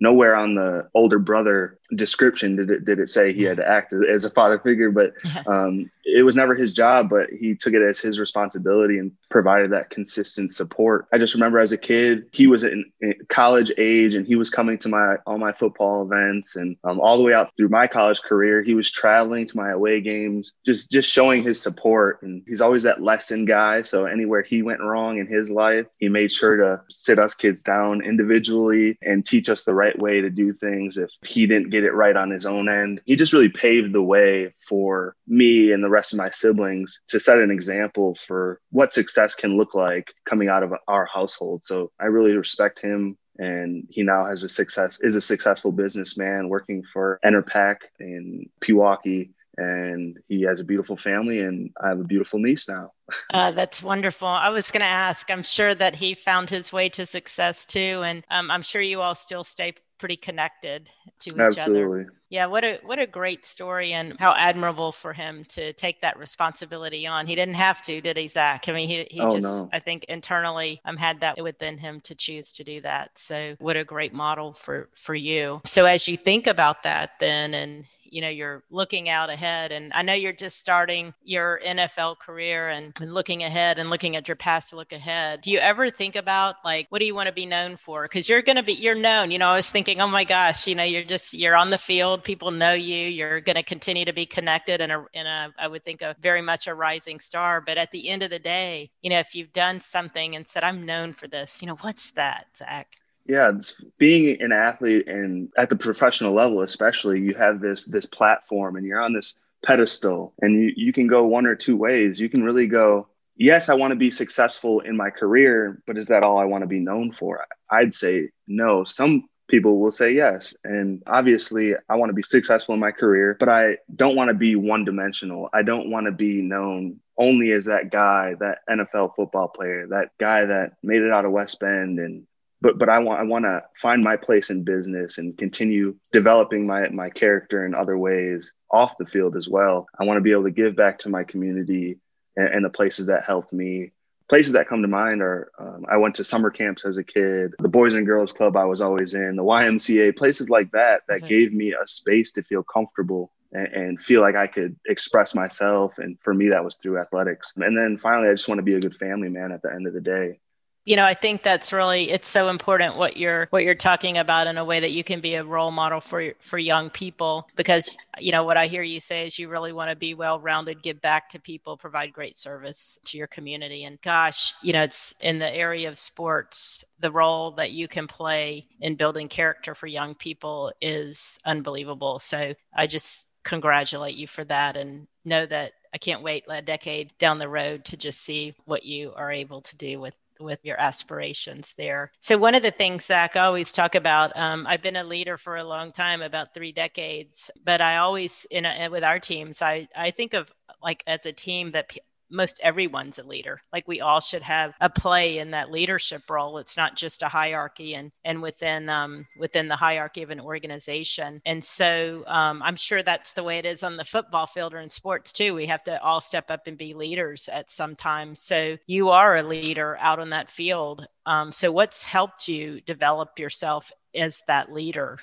nowhere 0.00 0.36
on 0.36 0.54
the 0.54 0.88
older 0.94 1.18
brother 1.18 1.78
description 1.94 2.56
did 2.56 2.70
it 2.70 2.84
did 2.84 2.98
it 2.98 3.10
say 3.10 3.32
he 3.32 3.42
had 3.42 3.56
to 3.56 3.68
act 3.68 3.92
as 3.92 4.24
a 4.24 4.30
father 4.30 4.58
figure 4.58 4.90
but 4.90 5.12
um, 5.46 5.90
it 6.14 6.24
was 6.24 6.36
never 6.36 6.54
his 6.54 6.72
job 6.72 7.08
but 7.08 7.30
he 7.30 7.54
took 7.54 7.74
it 7.74 7.82
as 7.82 7.98
his 7.98 8.20
responsibility 8.20 8.98
and 8.98 9.12
provided 9.30 9.70
that 9.72 9.90
consistent 9.90 10.52
support. 10.52 11.06
I 11.12 11.18
just 11.18 11.34
remember 11.34 11.58
as 11.58 11.72
a 11.72 11.78
kid 11.78 12.24
he 12.32 12.46
was 12.46 12.64
in, 12.64 12.84
college 13.28 13.72
age 13.78 14.14
and 14.14 14.26
he 14.26 14.36
was 14.36 14.50
coming 14.50 14.78
to 14.78 14.88
my 14.88 15.16
all 15.26 15.38
my 15.38 15.52
football 15.52 16.02
events 16.02 16.56
and 16.56 16.76
um, 16.84 17.00
all 17.00 17.16
the 17.16 17.24
way 17.24 17.32
out 17.32 17.50
through 17.56 17.68
my 17.68 17.86
college 17.86 18.20
career 18.22 18.62
he 18.62 18.74
was 18.74 18.90
traveling 18.90 19.46
to 19.46 19.56
my 19.56 19.70
away 19.70 20.00
games 20.00 20.52
just 20.66 20.90
just 20.90 21.10
showing 21.10 21.42
his 21.42 21.60
support. 21.60 22.22
And 22.22 22.42
he's 22.46 22.60
always 22.60 22.82
that 22.82 23.02
lesson 23.02 23.44
guy. 23.44 23.82
So 23.82 24.06
anywhere 24.06 24.42
he 24.42 24.62
went 24.62 24.80
wrong 24.80 25.18
in 25.18 25.26
his 25.26 25.50
life 25.50 25.86
he 25.98 26.08
made 26.08 26.30
sure 26.30 26.56
to 26.56 26.80
sit 26.90 27.18
us 27.18 27.34
kids 27.34 27.62
down 27.62 28.02
individually 28.02 28.98
and 29.02 29.24
teach 29.24 29.48
us 29.48 29.64
the 29.64 29.74
right 29.74 29.98
way 29.98 30.20
to 30.20 30.30
do 30.30 30.52
things 30.52 30.98
if 30.98 31.10
he 31.22 31.46
didn't 31.46 31.70
get 31.70 31.78
get 31.78 31.86
it 31.86 31.94
right 31.94 32.16
on 32.16 32.30
his 32.30 32.44
own 32.44 32.68
end. 32.68 33.00
He 33.04 33.14
just 33.14 33.32
really 33.32 33.48
paved 33.48 33.92
the 33.92 34.02
way 34.02 34.52
for 34.60 35.14
me 35.28 35.70
and 35.70 35.82
the 35.82 35.88
rest 35.98 36.12
of 36.12 36.18
my 36.18 36.30
siblings 36.30 37.00
to 37.08 37.18
set 37.18 37.38
an 37.38 37.50
example 37.50 38.16
for 38.26 38.60
what 38.70 38.92
success 38.92 39.34
can 39.34 39.56
look 39.56 39.74
like 39.74 40.14
coming 40.30 40.48
out 40.48 40.62
of 40.62 40.72
our 40.86 41.06
household. 41.06 41.64
So 41.64 41.90
I 41.98 42.04
really 42.04 42.36
respect 42.36 42.80
him 42.80 43.18
and 43.36 43.84
he 43.90 44.04
now 44.04 44.26
has 44.26 44.44
a 44.44 44.48
success 44.48 45.00
is 45.00 45.16
a 45.16 45.20
successful 45.20 45.72
businessman 45.72 46.48
working 46.48 46.84
for 46.92 47.18
Enerpac 47.24 47.78
in 47.98 48.48
Pewaukee 48.60 49.30
and 49.56 50.16
he 50.28 50.42
has 50.42 50.60
a 50.60 50.64
beautiful 50.64 50.96
family 50.96 51.40
and 51.40 51.70
I 51.82 51.88
have 51.88 52.00
a 52.00 52.04
beautiful 52.04 52.38
niece 52.38 52.68
now. 52.68 52.92
Uh, 53.34 53.50
that's 53.58 53.82
wonderful. 53.82 54.28
I 54.28 54.50
was 54.50 54.70
going 54.70 54.82
to 54.82 54.96
ask, 55.08 55.28
I'm 55.32 55.42
sure 55.42 55.74
that 55.74 55.96
he 55.96 56.14
found 56.14 56.48
his 56.48 56.72
way 56.72 56.88
to 56.90 57.06
success 57.06 57.64
too. 57.64 58.02
And 58.04 58.24
um, 58.30 58.52
I'm 58.52 58.62
sure 58.62 58.80
you 58.80 59.00
all 59.00 59.16
still 59.16 59.42
stay 59.42 59.74
pretty 59.98 60.16
connected 60.16 60.90
to 61.20 61.30
each 61.30 61.38
Absolutely. 61.38 62.00
other. 62.02 62.12
Yeah, 62.30 62.46
what 62.46 62.62
a 62.62 62.78
what 62.84 62.98
a 62.98 63.06
great 63.06 63.46
story 63.46 63.92
and 63.92 64.14
how 64.18 64.34
admirable 64.34 64.92
for 64.92 65.14
him 65.14 65.44
to 65.48 65.72
take 65.72 66.02
that 66.02 66.18
responsibility 66.18 67.06
on. 67.06 67.26
He 67.26 67.34
didn't 67.34 67.54
have 67.54 67.80
to, 67.82 68.02
did 68.02 68.18
he, 68.18 68.28
Zach? 68.28 68.68
I 68.68 68.72
mean, 68.72 68.86
he, 68.86 69.06
he 69.10 69.20
oh, 69.20 69.30
just 69.30 69.44
no. 69.44 69.68
I 69.72 69.78
think 69.78 70.04
internally 70.04 70.80
um 70.84 70.98
had 70.98 71.20
that 71.20 71.42
within 71.42 71.78
him 71.78 72.00
to 72.02 72.14
choose 72.14 72.52
to 72.52 72.64
do 72.64 72.82
that. 72.82 73.16
So 73.16 73.56
what 73.60 73.76
a 73.78 73.84
great 73.84 74.12
model 74.12 74.52
for 74.52 74.90
for 74.94 75.14
you. 75.14 75.62
So 75.64 75.86
as 75.86 76.06
you 76.06 76.16
think 76.16 76.46
about 76.46 76.82
that 76.82 77.12
then 77.18 77.54
and 77.54 77.84
you 78.12 78.20
know 78.20 78.28
you're 78.28 78.62
looking 78.70 79.08
out 79.08 79.30
ahead 79.30 79.72
and 79.72 79.92
i 79.92 80.02
know 80.02 80.14
you're 80.14 80.32
just 80.32 80.58
starting 80.58 81.12
your 81.22 81.60
nfl 81.66 82.18
career 82.18 82.68
and, 82.68 82.92
and 83.00 83.14
looking 83.14 83.42
ahead 83.42 83.78
and 83.78 83.90
looking 83.90 84.16
at 84.16 84.28
your 84.28 84.36
past 84.36 84.70
to 84.70 84.76
look 84.76 84.92
ahead. 84.92 85.40
Do 85.40 85.50
you 85.50 85.58
ever 85.58 85.90
think 85.90 86.16
about 86.16 86.56
like 86.64 86.86
what 86.90 87.00
do 87.00 87.06
you 87.06 87.14
want 87.14 87.26
to 87.26 87.32
be 87.32 87.46
known 87.46 87.76
for? 87.76 88.02
Because 88.04 88.28
you're 88.28 88.42
going 88.42 88.56
to 88.56 88.62
be 88.62 88.72
you're 88.72 88.94
known 88.94 89.30
you 89.30 89.38
know 89.38 89.48
i 89.48 89.56
was 89.56 89.70
thinking 89.70 90.00
oh 90.00 90.06
my 90.06 90.24
gosh 90.24 90.66
you 90.66 90.74
know 90.74 90.82
you're 90.82 91.04
just 91.04 91.34
you're 91.34 91.56
on 91.56 91.70
the 91.70 91.78
field 91.78 92.24
people 92.24 92.50
know 92.50 92.72
you 92.72 92.96
you're 92.96 93.40
going 93.40 93.56
to 93.56 93.62
continue 93.62 94.04
to 94.04 94.12
be 94.12 94.26
connected 94.26 94.80
in 94.80 94.90
a 94.90 95.04
in 95.12 95.26
a 95.26 95.52
i 95.58 95.66
would 95.66 95.84
think 95.84 96.02
a 96.02 96.14
very 96.20 96.42
much 96.42 96.66
a 96.66 96.74
rising 96.74 97.20
star. 97.20 97.60
But 97.60 97.78
at 97.78 97.90
the 97.90 98.08
end 98.08 98.22
of 98.22 98.30
the 98.30 98.38
day 98.38 98.90
you 99.02 99.10
know 99.10 99.18
if 99.18 99.34
you've 99.34 99.52
done 99.52 99.80
something 99.80 100.36
and 100.36 100.48
said 100.48 100.62
i'm 100.64 100.84
known 100.84 101.12
for 101.12 101.28
this 101.28 101.62
you 101.62 101.68
know 101.68 101.76
what's 101.76 102.12
that 102.12 102.46
zach 102.56 102.96
yeah 103.28 103.52
being 103.98 104.40
an 104.40 104.52
athlete 104.52 105.06
and 105.06 105.50
at 105.56 105.68
the 105.68 105.76
professional 105.76 106.34
level 106.34 106.62
especially 106.62 107.20
you 107.20 107.34
have 107.34 107.60
this 107.60 107.84
this 107.84 108.06
platform 108.06 108.76
and 108.76 108.86
you're 108.86 109.00
on 109.00 109.12
this 109.12 109.36
pedestal 109.62 110.32
and 110.40 110.54
you, 110.54 110.72
you 110.76 110.92
can 110.92 111.06
go 111.06 111.24
one 111.24 111.46
or 111.46 111.54
two 111.54 111.76
ways. 111.76 112.20
You 112.20 112.28
can 112.28 112.42
really 112.42 112.66
go 112.66 113.08
yes 113.36 113.68
i 113.68 113.74
want 113.74 113.92
to 113.92 113.96
be 113.96 114.10
successful 114.10 114.80
in 114.80 114.96
my 114.96 115.10
career 115.10 115.82
but 115.86 115.96
is 115.98 116.08
that 116.08 116.24
all 116.24 116.38
i 116.38 116.44
want 116.44 116.62
to 116.62 116.68
be 116.68 116.80
known 116.80 117.12
for? 117.12 117.44
I'd 117.70 117.94
say 117.94 118.30
no. 118.46 118.84
Some 118.84 119.28
people 119.48 119.78
will 119.78 119.90
say 119.90 120.12
yes 120.12 120.54
and 120.62 121.02
obviously 121.06 121.74
i 121.88 121.94
want 121.94 122.10
to 122.10 122.14
be 122.14 122.20
successful 122.20 122.74
in 122.74 122.80
my 122.80 122.90
career 122.90 123.34
but 123.40 123.48
i 123.48 123.78
don't 123.96 124.14
want 124.14 124.28
to 124.28 124.34
be 124.34 124.54
one 124.54 124.84
dimensional 124.84 125.48
i 125.54 125.62
don't 125.62 125.90
want 125.90 126.04
to 126.04 126.12
be 126.12 126.42
known 126.42 127.00
only 127.16 127.50
as 127.52 127.64
that 127.64 127.90
guy 127.90 128.34
that 128.38 128.58
nfl 128.68 129.10
football 129.16 129.48
player 129.48 129.86
that 129.86 130.10
guy 130.18 130.44
that 130.44 130.74
made 130.82 131.00
it 131.00 131.10
out 131.10 131.24
of 131.24 131.32
west 131.32 131.58
bend 131.60 131.98
and 131.98 132.26
but 132.60 132.78
but 132.78 132.88
I 132.88 132.98
want 132.98 133.20
I 133.20 133.24
want 133.24 133.44
to 133.44 133.62
find 133.76 134.02
my 134.02 134.16
place 134.16 134.50
in 134.50 134.64
business 134.64 135.18
and 135.18 135.36
continue 135.36 135.96
developing 136.12 136.66
my 136.66 136.88
my 136.88 137.10
character 137.10 137.64
in 137.64 137.74
other 137.74 137.96
ways 137.96 138.52
off 138.70 138.98
the 138.98 139.06
field 139.06 139.36
as 139.36 139.48
well. 139.48 139.86
I 139.98 140.04
want 140.04 140.18
to 140.18 140.22
be 140.22 140.32
able 140.32 140.44
to 140.44 140.50
give 140.50 140.76
back 140.76 140.98
to 141.00 141.08
my 141.08 141.24
community 141.24 141.98
and, 142.36 142.48
and 142.48 142.64
the 142.64 142.70
places 142.70 143.06
that 143.06 143.24
helped 143.24 143.52
me. 143.52 143.92
Places 144.28 144.52
that 144.52 144.68
come 144.68 144.82
to 144.82 144.88
mind 144.88 145.22
are 145.22 145.50
um, 145.58 145.86
I 145.90 145.96
went 145.96 146.16
to 146.16 146.24
summer 146.24 146.50
camps 146.50 146.84
as 146.84 146.98
a 146.98 147.04
kid, 147.04 147.54
the 147.60 147.68
Boys 147.68 147.94
and 147.94 148.04
Girls 148.06 148.32
Club 148.32 148.56
I 148.56 148.64
was 148.64 148.82
always 148.82 149.14
in, 149.14 149.36
the 149.36 149.44
YMCA, 149.44 150.16
places 150.16 150.50
like 150.50 150.70
that 150.72 151.02
that 151.08 151.22
okay. 151.22 151.28
gave 151.28 151.54
me 151.54 151.72
a 151.72 151.86
space 151.86 152.32
to 152.32 152.42
feel 152.42 152.62
comfortable 152.62 153.32
and, 153.52 153.66
and 153.68 154.02
feel 154.02 154.20
like 154.20 154.34
I 154.34 154.46
could 154.46 154.76
express 154.86 155.34
myself. 155.34 155.94
And 155.96 156.18
for 156.20 156.34
me, 156.34 156.50
that 156.50 156.62
was 156.62 156.76
through 156.76 156.98
athletics. 156.98 157.54
And 157.56 157.78
then 157.78 157.96
finally, 157.96 158.28
I 158.28 158.32
just 158.32 158.48
want 158.48 158.58
to 158.58 158.64
be 158.64 158.74
a 158.74 158.80
good 158.80 158.96
family 158.96 159.30
man 159.30 159.50
at 159.50 159.62
the 159.62 159.72
end 159.72 159.86
of 159.86 159.94
the 159.94 160.00
day 160.02 160.40
you 160.88 160.96
know 160.96 161.04
i 161.04 161.12
think 161.12 161.42
that's 161.42 161.70
really 161.70 162.10
it's 162.10 162.26
so 162.26 162.48
important 162.48 162.96
what 162.96 163.18
you're 163.18 163.46
what 163.50 163.62
you're 163.62 163.74
talking 163.74 164.16
about 164.16 164.46
in 164.46 164.56
a 164.56 164.64
way 164.64 164.80
that 164.80 164.90
you 164.90 165.04
can 165.04 165.20
be 165.20 165.34
a 165.34 165.44
role 165.44 165.70
model 165.70 166.00
for 166.00 166.32
for 166.40 166.56
young 166.58 166.88
people. 166.88 167.46
Because 167.56 167.98
you 168.18 168.32
know 168.32 168.42
what 168.42 168.56
i 168.56 168.66
hear 168.66 168.82
you 168.82 168.98
say 168.98 169.26
is 169.26 169.38
you 169.38 169.48
really 169.50 169.72
want 169.72 169.90
to 169.90 169.96
be 169.96 170.14
well 170.14 170.40
rounded 170.40 170.82
give 170.82 170.98
back 171.02 171.28
to 171.28 171.38
people 171.38 171.76
provide 171.76 172.10
great 172.12 172.36
service 172.36 172.98
to 173.04 173.18
your 173.18 173.26
community. 173.26 173.84
And 173.84 174.00
gosh 174.00 174.54
you 174.62 174.72
know 174.72 174.82
it's 174.82 175.14
in 175.20 175.38
the 175.38 175.54
area 175.54 175.90
of 175.90 175.98
sports 175.98 176.82
the 177.00 177.12
role 177.12 177.50
that 177.52 177.72
you 177.72 177.86
can 177.86 178.06
play 178.06 178.66
in 178.80 178.94
building 178.94 179.28
character 179.28 179.74
for 179.74 179.86
young 179.86 180.14
people 180.14 180.72
is 180.80 181.38
unbelievable. 181.44 182.18
So 182.18 182.54
i 182.74 182.86
just 182.86 183.34
congratulate 183.44 184.14
you 184.14 184.26
for 184.26 184.44
that 184.44 184.76
and 184.76 185.06
know 185.24 185.44
that 185.44 185.72
I 185.92 185.98
can't 185.98 186.22
wait 186.22 186.44
a 186.48 186.60
decade 186.60 187.16
down 187.18 187.38
the 187.38 187.48
road 187.48 187.84
to 187.86 187.96
just 187.96 188.20
see 188.20 188.54
what 188.66 188.84
you 188.84 189.12
are 189.16 189.32
able 189.32 189.62
to 189.62 189.76
do 189.76 189.98
with 190.00 190.14
with 190.40 190.64
your 190.64 190.80
aspirations 190.80 191.74
there. 191.76 192.12
So 192.20 192.38
one 192.38 192.54
of 192.54 192.62
the 192.62 192.70
things 192.70 193.04
Zach 193.04 193.36
I 193.36 193.40
always 193.40 193.72
talk 193.72 193.94
about, 193.94 194.36
um, 194.36 194.66
I've 194.66 194.82
been 194.82 194.96
a 194.96 195.04
leader 195.04 195.36
for 195.36 195.56
a 195.56 195.64
long 195.64 195.92
time, 195.92 196.22
about 196.22 196.54
three 196.54 196.72
decades, 196.72 197.50
but 197.64 197.80
I 197.80 197.98
always 197.98 198.46
in 198.50 198.64
a, 198.64 198.88
with 198.88 199.04
our 199.04 199.18
teams, 199.18 199.62
I 199.62 199.88
I 199.96 200.10
think 200.10 200.34
of 200.34 200.50
like 200.82 201.02
as 201.06 201.26
a 201.26 201.32
team 201.32 201.72
that 201.72 201.90
most 202.30 202.60
everyone's 202.62 203.18
a 203.18 203.26
leader. 203.26 203.60
Like 203.72 203.88
we 203.88 204.00
all 204.00 204.20
should 204.20 204.42
have 204.42 204.74
a 204.80 204.90
play 204.90 205.38
in 205.38 205.52
that 205.52 205.70
leadership 205.70 206.22
role. 206.28 206.58
It's 206.58 206.76
not 206.76 206.96
just 206.96 207.22
a 207.22 207.28
hierarchy 207.28 207.94
and 207.94 208.12
and 208.24 208.42
within 208.42 208.88
um, 208.88 209.26
within 209.38 209.68
the 209.68 209.76
hierarchy 209.76 210.22
of 210.22 210.30
an 210.30 210.40
organization. 210.40 211.40
And 211.46 211.62
so 211.62 212.24
um, 212.26 212.62
I'm 212.62 212.76
sure 212.76 213.02
that's 213.02 213.32
the 213.32 213.44
way 213.44 213.58
it 213.58 213.66
is 213.66 213.82
on 213.82 213.96
the 213.96 214.04
football 214.04 214.46
field 214.46 214.74
or 214.74 214.80
in 214.80 214.90
sports 214.90 215.32
too. 215.32 215.54
We 215.54 215.66
have 215.66 215.82
to 215.84 216.02
all 216.02 216.20
step 216.20 216.50
up 216.50 216.66
and 216.66 216.78
be 216.78 216.94
leaders 216.94 217.48
at 217.48 217.70
some 217.70 217.96
time. 217.96 218.34
So 218.34 218.76
you 218.86 219.10
are 219.10 219.36
a 219.36 219.42
leader 219.42 219.96
out 220.00 220.18
on 220.18 220.30
that 220.30 220.50
field. 220.50 221.06
Um, 221.26 221.52
so 221.52 221.72
what's 221.72 222.04
helped 222.06 222.48
you 222.48 222.80
develop 222.80 223.38
yourself 223.38 223.92
as 224.14 224.42
that 224.48 224.72
leader? 224.72 225.18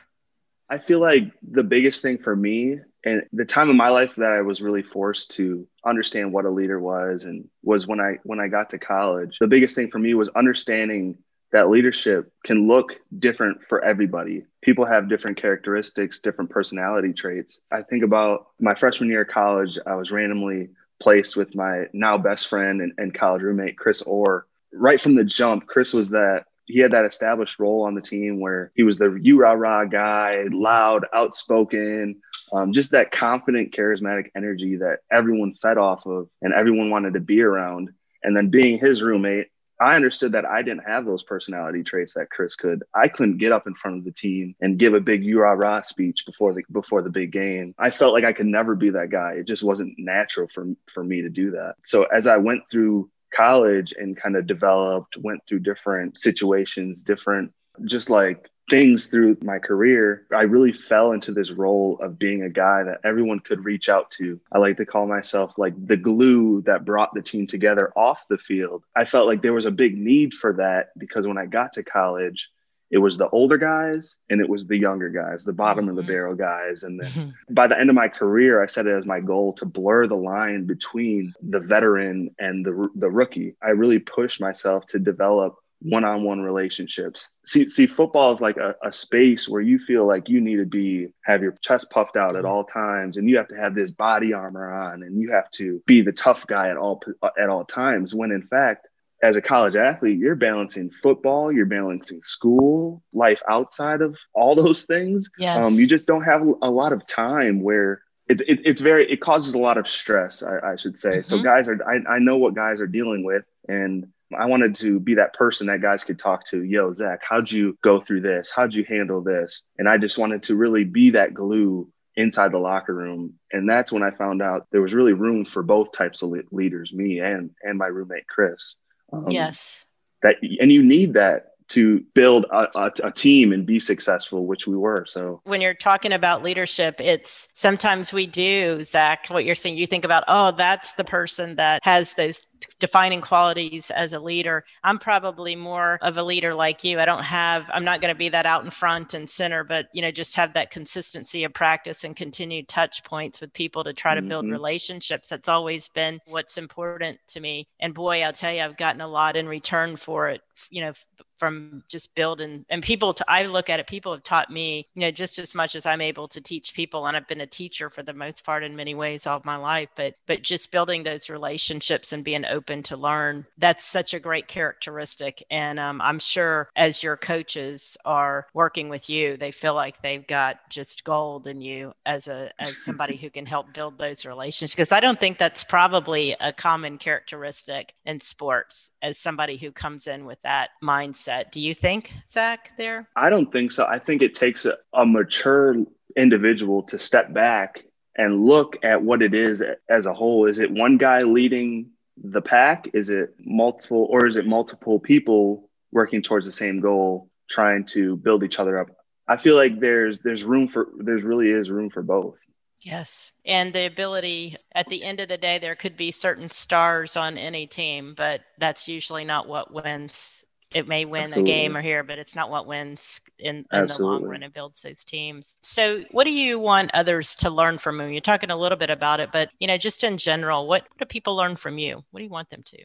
I 0.69 0.79
feel 0.79 0.99
like 0.99 1.31
the 1.43 1.63
biggest 1.63 2.01
thing 2.01 2.17
for 2.17 2.35
me 2.35 2.79
and 3.05 3.23
the 3.31 3.45
time 3.45 3.69
of 3.69 3.75
my 3.75 3.89
life 3.89 4.15
that 4.15 4.31
I 4.31 4.41
was 4.41 4.61
really 4.61 4.81
forced 4.81 5.31
to 5.31 5.67
understand 5.85 6.33
what 6.33 6.45
a 6.45 6.49
leader 6.49 6.79
was 6.79 7.25
and 7.25 7.47
was 7.63 7.87
when 7.87 7.99
I 7.99 8.17
when 8.23 8.39
I 8.39 8.47
got 8.47 8.71
to 8.71 8.79
college. 8.79 9.37
The 9.39 9.47
biggest 9.47 9.75
thing 9.75 9.91
for 9.91 9.99
me 9.99 10.15
was 10.15 10.29
understanding 10.29 11.19
that 11.51 11.69
leadership 11.69 12.33
can 12.43 12.67
look 12.67 12.93
different 13.19 13.63
for 13.69 13.85
everybody. 13.85 14.43
People 14.61 14.85
have 14.85 15.07
different 15.07 15.39
characteristics, 15.39 16.19
different 16.19 16.49
personality 16.49 17.13
traits. 17.13 17.61
I 17.71 17.83
think 17.83 18.03
about 18.03 18.47
my 18.59 18.73
freshman 18.73 19.09
year 19.09 19.21
of 19.21 19.29
college, 19.29 19.77
I 19.85 19.95
was 19.95 20.11
randomly 20.11 20.69
placed 20.99 21.37
with 21.37 21.55
my 21.55 21.85
now 21.93 22.17
best 22.17 22.47
friend 22.47 22.81
and, 22.81 22.93
and 22.97 23.13
college 23.13 23.43
roommate, 23.43 23.77
Chris 23.77 24.01
Orr. 24.01 24.47
Right 24.73 24.99
from 24.99 25.15
the 25.15 25.23
jump, 25.23 25.67
Chris 25.67 25.93
was 25.93 26.09
that 26.09 26.45
he 26.65 26.79
had 26.79 26.91
that 26.91 27.05
established 27.05 27.59
role 27.59 27.83
on 27.83 27.95
the 27.95 28.01
team 28.01 28.39
where 28.39 28.71
he 28.75 28.83
was 28.83 28.97
the 28.97 29.17
you 29.21 29.39
rah 29.39 29.53
rah 29.53 29.85
guy, 29.85 30.45
loud, 30.51 31.05
outspoken, 31.13 32.21
um, 32.53 32.73
just 32.73 32.91
that 32.91 33.11
confident, 33.11 33.71
charismatic 33.71 34.29
energy 34.35 34.77
that 34.77 34.99
everyone 35.11 35.53
fed 35.53 35.77
off 35.77 36.05
of 36.05 36.29
and 36.41 36.53
everyone 36.53 36.89
wanted 36.89 37.13
to 37.13 37.19
be 37.19 37.41
around. 37.41 37.91
And 38.23 38.35
then 38.35 38.49
being 38.49 38.79
his 38.79 39.03
roommate, 39.03 39.47
I 39.79 39.95
understood 39.95 40.31
that 40.31 40.45
I 40.45 40.61
didn't 40.61 40.87
have 40.87 41.05
those 41.05 41.23
personality 41.23 41.83
traits 41.83 42.13
that 42.13 42.29
Chris 42.29 42.55
could. 42.55 42.83
I 42.93 43.07
couldn't 43.07 43.37
get 43.37 43.51
up 43.51 43.67
in 43.67 43.75
front 43.75 43.97
of 43.97 44.05
the 44.05 44.11
team 44.11 44.55
and 44.61 44.79
give 44.79 44.93
a 44.93 45.01
big 45.01 45.23
you 45.23 45.41
rah 45.41 45.81
speech 45.81 46.25
before 46.25 46.53
the 46.53 46.63
before 46.71 47.01
the 47.01 47.09
big 47.09 47.31
game. 47.31 47.75
I 47.77 47.89
felt 47.89 48.13
like 48.13 48.23
I 48.23 48.33
could 48.33 48.45
never 48.45 48.75
be 48.75 48.91
that 48.91 49.09
guy. 49.09 49.33
It 49.33 49.47
just 49.47 49.63
wasn't 49.63 49.95
natural 49.97 50.47
for 50.53 50.67
for 50.87 51.03
me 51.03 51.21
to 51.21 51.29
do 51.29 51.51
that. 51.51 51.75
So 51.83 52.03
as 52.03 52.25
I 52.25 52.37
went 52.37 52.69
through 52.69 53.09
college 53.35 53.93
and 53.97 54.17
kind 54.17 54.35
of 54.35 54.47
developed, 54.47 55.17
went 55.17 55.41
through 55.47 55.59
different 55.59 56.17
situations, 56.17 57.01
different 57.01 57.51
just 57.83 58.09
like 58.09 58.49
things 58.69 59.07
through 59.07 59.37
my 59.41 59.59
career, 59.59 60.25
I 60.33 60.41
really 60.41 60.73
fell 60.73 61.11
into 61.11 61.31
this 61.31 61.51
role 61.51 61.99
of 62.01 62.17
being 62.17 62.43
a 62.43 62.49
guy 62.49 62.83
that 62.83 63.01
everyone 63.03 63.39
could 63.39 63.63
reach 63.63 63.89
out 63.89 64.09
to. 64.11 64.39
I 64.51 64.57
like 64.57 64.77
to 64.77 64.85
call 64.85 65.05
myself 65.05 65.53
like 65.57 65.73
the 65.85 65.97
glue 65.97 66.61
that 66.63 66.85
brought 66.85 67.13
the 67.13 67.21
team 67.21 67.45
together 67.45 67.91
off 67.95 68.25
the 68.29 68.37
field. 68.37 68.83
I 68.95 69.05
felt 69.05 69.27
like 69.27 69.41
there 69.41 69.53
was 69.53 69.67
a 69.67 69.71
big 69.71 69.97
need 69.97 70.33
for 70.33 70.53
that 70.53 70.97
because 70.97 71.27
when 71.27 71.37
I 71.37 71.45
got 71.45 71.73
to 71.73 71.83
college, 71.83 72.49
it 72.91 72.99
was 72.99 73.17
the 73.17 73.29
older 73.29 73.57
guys 73.57 74.15
and 74.29 74.39
it 74.39 74.47
was 74.47 74.67
the 74.67 74.77
younger 74.77 75.09
guys, 75.09 75.43
the 75.43 75.53
bottom 75.53 75.89
of 75.89 75.95
the 75.95 76.01
mm-hmm. 76.01 76.11
barrel 76.11 76.35
guys. 76.35 76.83
And 76.83 76.99
then 76.99 77.09
mm-hmm. 77.09 77.53
by 77.53 77.67
the 77.67 77.79
end 77.79 77.89
of 77.89 77.95
my 77.95 78.07
career, 78.07 78.61
I 78.61 78.67
set 78.67 78.87
it 78.87 78.95
as 78.95 79.05
my 79.05 79.19
goal 79.19 79.53
to 79.53 79.65
blur 79.65 80.05
the 80.07 80.15
line 80.15 80.65
between 80.65 81.33
the 81.41 81.59
veteran 81.59 82.33
and 82.39 82.65
the, 82.65 82.89
the 82.95 83.09
rookie. 83.09 83.55
I 83.61 83.69
really 83.69 83.99
pushed 83.99 84.39
myself 84.39 84.85
to 84.87 84.99
develop 84.99 85.55
one-on-one 85.81 86.41
relationships. 86.41 87.33
See, 87.45 87.69
see, 87.69 87.85
football 87.85 88.31
is 88.31 88.41
like 88.41 88.57
a, 88.57 88.75
a, 88.83 88.91
space 88.91 89.47
where 89.47 89.61
you 89.61 89.77
feel 89.77 90.07
like 90.07 90.29
you 90.29 90.41
need 90.41 90.55
to 90.55 90.65
be 90.65 91.09
have 91.25 91.43
your 91.43 91.55
chest 91.61 91.91
puffed 91.91 92.17
out 92.17 92.35
at 92.35 92.45
all 92.45 92.63
times, 92.63 93.17
and 93.17 93.29
you 93.29 93.37
have 93.37 93.47
to 93.49 93.55
have 93.55 93.75
this 93.75 93.91
body 93.91 94.33
armor 94.33 94.71
on, 94.71 95.03
and 95.03 95.19
you 95.19 95.31
have 95.31 95.49
to 95.51 95.83
be 95.85 96.01
the 96.01 96.11
tough 96.11 96.47
guy 96.47 96.69
at 96.69 96.77
all 96.77 97.03
at 97.37 97.49
all 97.49 97.65
times. 97.65 98.15
When 98.15 98.31
in 98.31 98.41
fact, 98.41 98.87
as 99.23 99.35
a 99.35 99.41
college 99.41 99.75
athlete, 99.75 100.19
you're 100.19 100.35
balancing 100.35 100.89
football, 100.89 101.51
you're 101.51 101.65
balancing 101.65 102.21
school, 102.21 103.01
life 103.13 103.41
outside 103.49 104.01
of 104.01 104.17
all 104.33 104.55
those 104.55 104.83
things. 104.83 105.29
Yes. 105.37 105.65
Um, 105.65 105.73
you 105.75 105.87
just 105.87 106.05
don't 106.05 106.23
have 106.23 106.41
a 106.61 106.69
lot 106.69 106.93
of 106.93 107.07
time 107.07 107.61
where 107.61 108.01
it, 108.27 108.41
it, 108.41 108.59
it's 108.65 108.81
very 108.81 109.09
it 109.11 109.21
causes 109.21 109.53
a 109.53 109.59
lot 109.59 109.77
of 109.77 109.87
stress 109.87 110.41
I, 110.41 110.71
I 110.71 110.75
should 110.77 110.97
say 110.97 111.17
mm-hmm. 111.17 111.21
so 111.21 111.43
guys 111.43 111.69
are 111.69 111.79
I, 111.87 112.15
I 112.15 112.17
know 112.17 112.37
what 112.37 112.55
guys 112.55 112.81
are 112.81 112.87
dealing 112.87 113.23
with 113.23 113.43
and 113.69 114.07
I 114.35 114.45
wanted 114.45 114.75
to 114.75 114.99
be 114.99 115.15
that 115.15 115.33
person 115.33 115.67
that 115.67 115.81
guys 115.81 116.03
could 116.03 116.17
talk 116.17 116.43
to. 116.45 116.63
Yo, 116.63 116.91
Zach, 116.93 117.21
how'd 117.27 117.51
you 117.51 117.77
go 117.83 117.99
through 117.99 118.21
this? 118.21 118.51
How'd 118.53 118.73
you 118.73 118.83
handle 118.83 119.21
this? 119.21 119.65
And 119.77 119.87
I 119.87 119.97
just 119.97 120.17
wanted 120.17 120.43
to 120.43 120.55
really 120.55 120.83
be 120.83 121.11
that 121.11 121.33
glue 121.33 121.87
inside 122.15 122.51
the 122.51 122.57
locker 122.57 122.93
room. 122.93 123.35
And 123.51 123.69
that's 123.69 123.91
when 123.91 124.03
I 124.03 124.11
found 124.11 124.41
out 124.41 124.67
there 124.71 124.81
was 124.81 124.93
really 124.93 125.13
room 125.13 125.45
for 125.45 125.63
both 125.63 125.91
types 125.91 126.23
of 126.23 126.33
leaders, 126.51 126.93
me 126.93 127.19
and 127.19 127.51
and 127.61 127.77
my 127.77 127.87
roommate 127.87 128.27
Chris. 128.27 128.77
Um, 129.11 129.29
yes. 129.29 129.85
That 130.21 130.35
and 130.41 130.71
you 130.71 130.83
need 130.83 131.13
that 131.13 131.54
to 131.69 132.03
build 132.13 132.45
a, 132.51 132.67
a, 132.75 132.91
a, 133.03 133.11
team 133.11 133.51
and 133.51 133.65
be 133.65 133.79
successful, 133.79 134.45
which 134.45 134.67
we 134.67 134.75
were. 134.75 135.05
So 135.07 135.41
when 135.45 135.61
you're 135.61 135.73
talking 135.73 136.11
about 136.11 136.43
leadership, 136.43 137.01
it's 137.01 137.49
sometimes 137.53 138.13
we 138.13 138.27
do, 138.27 138.83
Zach, 138.83 139.27
what 139.29 139.45
you're 139.45 139.55
saying, 139.55 139.77
you 139.77 139.87
think 139.87 140.05
about, 140.05 140.23
oh, 140.27 140.51
that's 140.51 140.93
the 140.93 141.03
person 141.03 141.55
that 141.55 141.83
has 141.83 142.13
those 142.13 142.47
defining 142.79 143.21
qualities 143.21 143.89
as 143.91 144.13
a 144.13 144.19
leader. 144.19 144.63
I'm 144.83 144.99
probably 144.99 145.55
more 145.55 145.97
of 146.01 146.17
a 146.17 146.23
leader 146.23 146.53
like 146.53 146.83
you. 146.83 146.99
I 146.99 147.05
don't 147.05 147.23
have, 147.23 147.69
I'm 147.73 147.85
not 147.85 148.01
going 148.01 148.13
to 148.13 148.17
be 148.17 148.29
that 148.29 148.45
out 148.45 148.63
in 148.63 148.71
front 148.71 149.13
and 149.13 149.29
center, 149.29 149.63
but, 149.63 149.87
you 149.93 150.01
know, 150.01 150.11
just 150.11 150.35
have 150.35 150.53
that 150.53 150.71
consistency 150.71 151.43
of 151.43 151.53
practice 151.53 152.03
and 152.03 152.15
continued 152.15 152.67
touch 152.67 153.03
points 153.03 153.41
with 153.41 153.53
people 153.53 153.83
to 153.83 153.93
try 153.93 154.13
to 154.13 154.21
mm-hmm. 154.21 154.29
build 154.29 154.49
relationships. 154.49 155.29
That's 155.29 155.49
always 155.49 155.87
been 155.87 156.19
what's 156.27 156.57
important 156.57 157.19
to 157.29 157.39
me. 157.39 157.67
And 157.79 157.93
boy, 157.93 158.23
I'll 158.23 158.33
tell 158.33 158.53
you, 158.53 158.61
I've 158.61 158.77
gotten 158.77 159.01
a 159.01 159.07
lot 159.07 159.35
in 159.35 159.47
return 159.47 159.95
for 159.95 160.29
it, 160.29 160.41
you 160.69 160.81
know, 160.81 160.93
from 161.35 161.83
just 161.89 162.15
building 162.15 162.65
and 162.69 162.81
people 162.81 163.13
to 163.13 163.25
i 163.27 163.45
look 163.45 163.69
at 163.69 163.79
it 163.79 163.87
people 163.87 164.11
have 164.11 164.23
taught 164.23 164.49
me 164.49 164.87
you 164.95 165.01
know 165.01 165.11
just 165.11 165.37
as 165.37 165.53
much 165.53 165.75
as 165.75 165.85
i'm 165.85 166.01
able 166.01 166.27
to 166.27 166.41
teach 166.41 166.73
people 166.73 167.05
and 167.05 167.15
i've 167.17 167.27
been 167.27 167.41
a 167.41 167.47
teacher 167.47 167.89
for 167.89 168.03
the 168.03 168.13
most 168.13 168.45
part 168.45 168.63
in 168.63 168.75
many 168.75 168.95
ways 168.95 169.27
all 169.27 169.41
my 169.43 169.57
life 169.57 169.89
but 169.95 170.15
but 170.27 170.41
just 170.41 170.71
building 170.71 171.03
those 171.03 171.29
relationships 171.29 172.13
and 172.13 172.23
being 172.23 172.45
open 172.45 172.81
to 172.81 172.95
learn 172.95 173.45
that's 173.57 173.83
such 173.83 174.13
a 174.13 174.19
great 174.19 174.47
characteristic 174.47 175.43
and 175.51 175.79
um, 175.79 176.01
i'm 176.01 176.19
sure 176.19 176.69
as 176.75 177.03
your 177.03 177.17
coaches 177.17 177.97
are 178.05 178.47
working 178.53 178.89
with 178.89 179.09
you 179.09 179.37
they 179.37 179.51
feel 179.51 179.75
like 179.75 180.01
they've 180.01 180.27
got 180.27 180.57
just 180.69 181.03
gold 181.03 181.47
in 181.47 181.61
you 181.61 181.93
as 182.05 182.27
a 182.27 182.49
as 182.59 182.77
somebody 182.77 183.17
who 183.17 183.29
can 183.29 183.45
help 183.45 183.73
build 183.73 183.97
those 183.97 184.25
relationships 184.25 184.75
because 184.75 184.91
i 184.91 184.99
don't 184.99 185.19
think 185.19 185.37
that's 185.37 185.63
probably 185.63 186.35
a 186.39 186.53
common 186.53 186.97
characteristic 186.97 187.93
in 188.05 188.19
sports 188.19 188.91
as 189.01 189.17
somebody 189.17 189.57
who 189.57 189.71
comes 189.71 190.07
in 190.07 190.25
with 190.25 190.41
that 190.45 190.69
mindset. 190.81 191.51
Do 191.51 191.59
you 191.59 191.73
think, 191.73 192.13
Zach, 192.29 192.71
there? 192.77 193.09
I 193.15 193.29
don't 193.31 193.51
think 193.51 193.71
so. 193.71 193.85
I 193.85 193.97
think 193.99 194.21
it 194.21 194.35
takes 194.35 194.65
a, 194.65 194.77
a 194.93 195.05
mature 195.05 195.75
individual 196.15 196.83
to 196.83 196.99
step 196.99 197.33
back 197.33 197.83
and 198.15 198.45
look 198.45 198.77
at 198.83 199.01
what 199.01 199.21
it 199.21 199.33
is 199.33 199.63
as 199.89 200.05
a 200.05 200.13
whole. 200.13 200.45
Is 200.45 200.59
it 200.59 200.71
one 200.71 200.97
guy 200.97 201.23
leading 201.23 201.89
the 202.23 202.41
pack? 202.41 202.87
Is 202.93 203.09
it 203.09 203.33
multiple, 203.43 204.07
or 204.09 204.25
is 204.27 204.37
it 204.37 204.45
multiple 204.45 204.99
people 204.99 205.69
working 205.91 206.21
towards 206.21 206.45
the 206.45 206.51
same 206.51 206.79
goal, 206.79 207.29
trying 207.49 207.83
to 207.87 208.15
build 208.15 208.43
each 208.43 208.59
other 208.59 208.79
up? 208.79 208.89
I 209.27 209.37
feel 209.37 209.55
like 209.55 209.79
there's 209.79 210.19
there's 210.19 210.43
room 210.43 210.67
for 210.67 210.89
there's 210.99 211.23
really 211.23 211.49
is 211.49 211.71
room 211.71 211.89
for 211.89 212.03
both. 212.03 212.37
Yes. 212.81 213.31
And 213.45 213.73
the 213.73 213.85
ability 213.85 214.57
at 214.73 214.87
the 214.89 215.03
end 215.03 215.19
of 215.19 215.27
the 215.27 215.37
day, 215.37 215.57
there 215.57 215.75
could 215.75 215.97
be 215.97 216.11
certain 216.11 216.49
stars 216.49 217.15
on 217.15 217.37
any 217.37 217.65
team, 217.65 218.13
but 218.15 218.41
that's 218.59 218.87
usually 218.87 219.25
not 219.25 219.47
what 219.47 219.73
wins 219.73 220.45
it 220.75 220.89
may 220.89 221.05
win 221.05 221.23
Absolutely. 221.23 221.53
a 221.53 221.55
game 221.55 221.77
or 221.77 221.81
here, 221.81 222.03
but 222.03 222.19
it's 222.19 222.35
not 222.35 222.49
what 222.49 222.67
wins 222.67 223.21
in, 223.39 223.65
in 223.71 223.87
the 223.87 223.97
long 224.01 224.23
run 224.23 224.43
and 224.43 224.53
builds 224.53 224.81
those 224.81 225.05
teams. 225.05 225.55
So, 225.61 226.03
what 226.11 226.25
do 226.25 226.33
you 226.33 226.59
want 226.59 226.91
others 226.93 227.33
to 227.37 227.49
learn 227.49 227.77
from 227.77 228.01
you? 228.01 228.07
You're 228.07 228.19
talking 228.19 228.51
a 228.51 228.57
little 228.57 228.77
bit 228.77 228.89
about 228.89 229.21
it, 229.21 229.31
but 229.31 229.49
you 229.59 229.67
know, 229.67 229.77
just 229.77 230.03
in 230.03 230.17
general, 230.17 230.67
what, 230.67 230.83
what 230.83 230.99
do 230.99 231.05
people 231.05 231.33
learn 231.33 231.55
from 231.55 231.77
you? 231.77 232.03
What 232.11 232.19
do 232.19 232.23
you 232.25 232.29
want 232.29 232.49
them 232.49 232.61
to? 232.63 232.83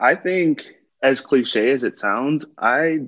I 0.00 0.16
think, 0.16 0.66
as 1.02 1.20
cliche 1.20 1.70
as 1.70 1.84
it 1.84 1.94
sounds, 1.94 2.44
I 2.58 3.06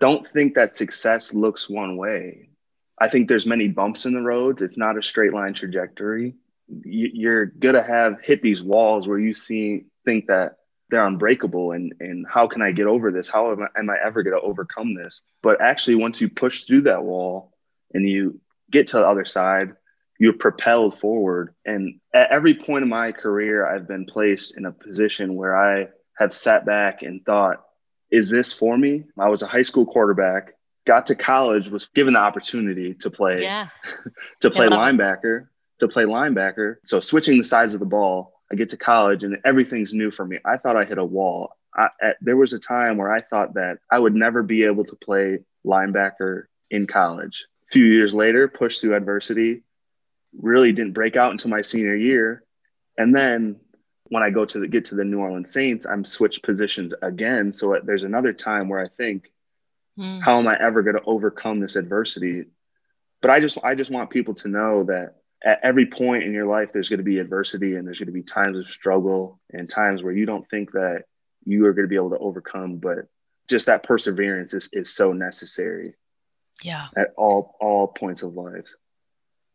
don't 0.00 0.26
think 0.26 0.54
that 0.54 0.74
success 0.74 1.32
looks 1.32 1.70
one 1.70 1.96
way. 1.96 2.48
I 2.98 3.08
think 3.08 3.28
there's 3.28 3.46
many 3.46 3.68
bumps 3.68 4.06
in 4.06 4.14
the 4.14 4.20
roads. 4.20 4.62
It's 4.62 4.78
not 4.78 4.98
a 4.98 5.02
straight 5.02 5.32
line 5.32 5.54
trajectory. 5.54 6.34
You're 6.84 7.46
gonna 7.46 7.82
have 7.82 8.20
hit 8.22 8.42
these 8.42 8.62
walls 8.62 9.08
where 9.08 9.18
you 9.18 9.34
see 9.34 9.84
think 10.04 10.26
that 10.26 10.56
they're 10.90 11.06
unbreakable 11.06 11.72
and 11.72 11.94
and 12.00 12.26
how 12.28 12.46
can 12.46 12.62
i 12.62 12.70
get 12.70 12.86
over 12.86 13.10
this? 13.10 13.28
How 13.28 13.52
am 13.52 13.62
I, 13.62 13.78
am 13.78 13.90
I 13.90 13.96
ever 14.04 14.22
to 14.22 14.40
overcome 14.40 14.94
this? 14.94 15.22
But 15.42 15.60
actually 15.60 15.96
once 15.96 16.20
you 16.20 16.28
push 16.28 16.64
through 16.64 16.82
that 16.82 17.04
wall 17.04 17.52
and 17.92 18.08
you 18.08 18.40
get 18.70 18.88
to 18.88 18.98
the 18.98 19.08
other 19.08 19.24
side 19.24 19.74
you're 20.20 20.32
propelled 20.32 21.00
forward. 21.00 21.52
And 21.66 22.00
at 22.14 22.30
every 22.30 22.54
point 22.54 22.84
in 22.84 22.88
my 22.88 23.12
career 23.12 23.66
i've 23.66 23.88
been 23.88 24.06
placed 24.06 24.56
in 24.56 24.66
a 24.66 24.72
position 24.72 25.34
where 25.34 25.56
i 25.56 25.88
have 26.16 26.32
sat 26.32 26.64
back 26.64 27.02
and 27.02 27.24
thought 27.24 27.64
is 28.14 28.30
this 28.30 28.52
for 28.52 28.78
me? 28.78 29.02
I 29.18 29.28
was 29.28 29.42
a 29.42 29.48
high 29.48 29.62
school 29.62 29.86
quarterback 29.86 30.53
got 30.86 31.06
to 31.06 31.14
college 31.14 31.68
was 31.68 31.86
given 31.86 32.14
the 32.14 32.20
opportunity 32.20 32.94
to 32.94 33.10
play 33.10 33.42
yeah. 33.42 33.68
to 34.40 34.50
play 34.50 34.68
linebacker 34.68 35.48
to 35.78 35.88
play 35.88 36.04
linebacker 36.04 36.76
so 36.84 37.00
switching 37.00 37.38
the 37.38 37.44
sides 37.44 37.74
of 37.74 37.80
the 37.80 37.86
ball 37.86 38.34
I 38.50 38.56
get 38.56 38.70
to 38.70 38.76
college 38.76 39.24
and 39.24 39.38
everything's 39.44 39.94
new 39.94 40.10
for 40.10 40.24
me. 40.24 40.38
I 40.44 40.56
thought 40.56 40.76
I 40.76 40.84
hit 40.84 40.98
a 40.98 41.04
wall. 41.04 41.56
I, 41.74 41.88
at, 42.00 42.16
there 42.20 42.36
was 42.36 42.52
a 42.52 42.58
time 42.58 42.96
where 42.96 43.12
I 43.12 43.20
thought 43.20 43.54
that 43.54 43.78
I 43.90 43.98
would 43.98 44.14
never 44.14 44.42
be 44.42 44.64
able 44.64 44.84
to 44.84 44.96
play 44.96 45.40
linebacker 45.66 46.44
in 46.70 46.86
college. 46.86 47.46
A 47.68 47.72
few 47.72 47.84
years 47.84 48.14
later, 48.14 48.46
pushed 48.46 48.80
through 48.80 48.94
adversity, 48.94 49.62
really 50.40 50.72
didn't 50.72 50.92
break 50.92 51.16
out 51.16 51.32
until 51.32 51.50
my 51.50 51.62
senior 51.62 51.96
year. 51.96 52.44
And 52.98 53.16
then 53.16 53.56
when 54.04 54.22
I 54.22 54.30
go 54.30 54.44
to 54.44 54.60
the, 54.60 54.68
get 54.68 54.84
to 54.86 54.94
the 54.94 55.04
New 55.04 55.18
Orleans 55.18 55.52
Saints, 55.52 55.86
I'm 55.86 56.04
switched 56.04 56.44
positions 56.44 56.94
again. 57.02 57.52
So 57.52 57.76
there's 57.82 58.04
another 58.04 58.32
time 58.32 58.68
where 58.68 58.80
I 58.80 58.88
think, 58.88 59.32
mm. 59.98 60.22
how 60.22 60.38
am 60.38 60.48
I 60.48 60.56
ever 60.60 60.82
going 60.82 60.96
to 60.96 61.04
overcome 61.04 61.60
this 61.60 61.76
adversity? 61.76 62.44
But 63.20 63.30
I 63.30 63.40
just 63.40 63.58
I 63.62 63.74
just 63.74 63.90
want 63.90 64.10
people 64.10 64.34
to 64.34 64.48
know 64.48 64.84
that 64.84 65.14
at 65.44 65.60
every 65.62 65.86
point 65.86 66.24
in 66.24 66.32
your 66.32 66.46
life, 66.46 66.72
there's 66.72 66.88
going 66.88 66.98
to 66.98 67.04
be 67.04 67.18
adversity 67.18 67.74
and 67.76 67.86
there's 67.86 67.98
going 67.98 68.06
to 68.06 68.12
be 68.12 68.22
times 68.22 68.58
of 68.58 68.68
struggle 68.68 69.40
and 69.52 69.68
times 69.68 70.02
where 70.02 70.12
you 70.12 70.24
don't 70.24 70.48
think 70.48 70.72
that 70.72 71.04
you 71.44 71.66
are 71.66 71.74
going 71.74 71.84
to 71.84 71.88
be 71.88 71.96
able 71.96 72.10
to 72.10 72.18
overcome, 72.18 72.76
but 72.76 73.06
just 73.48 73.66
that 73.66 73.82
perseverance 73.82 74.54
is, 74.54 74.70
is 74.72 74.94
so 74.94 75.12
necessary. 75.12 75.94
Yeah. 76.62 76.86
At 76.96 77.08
all, 77.16 77.56
all 77.60 77.88
points 77.88 78.22
of 78.22 78.34
life. 78.34 78.72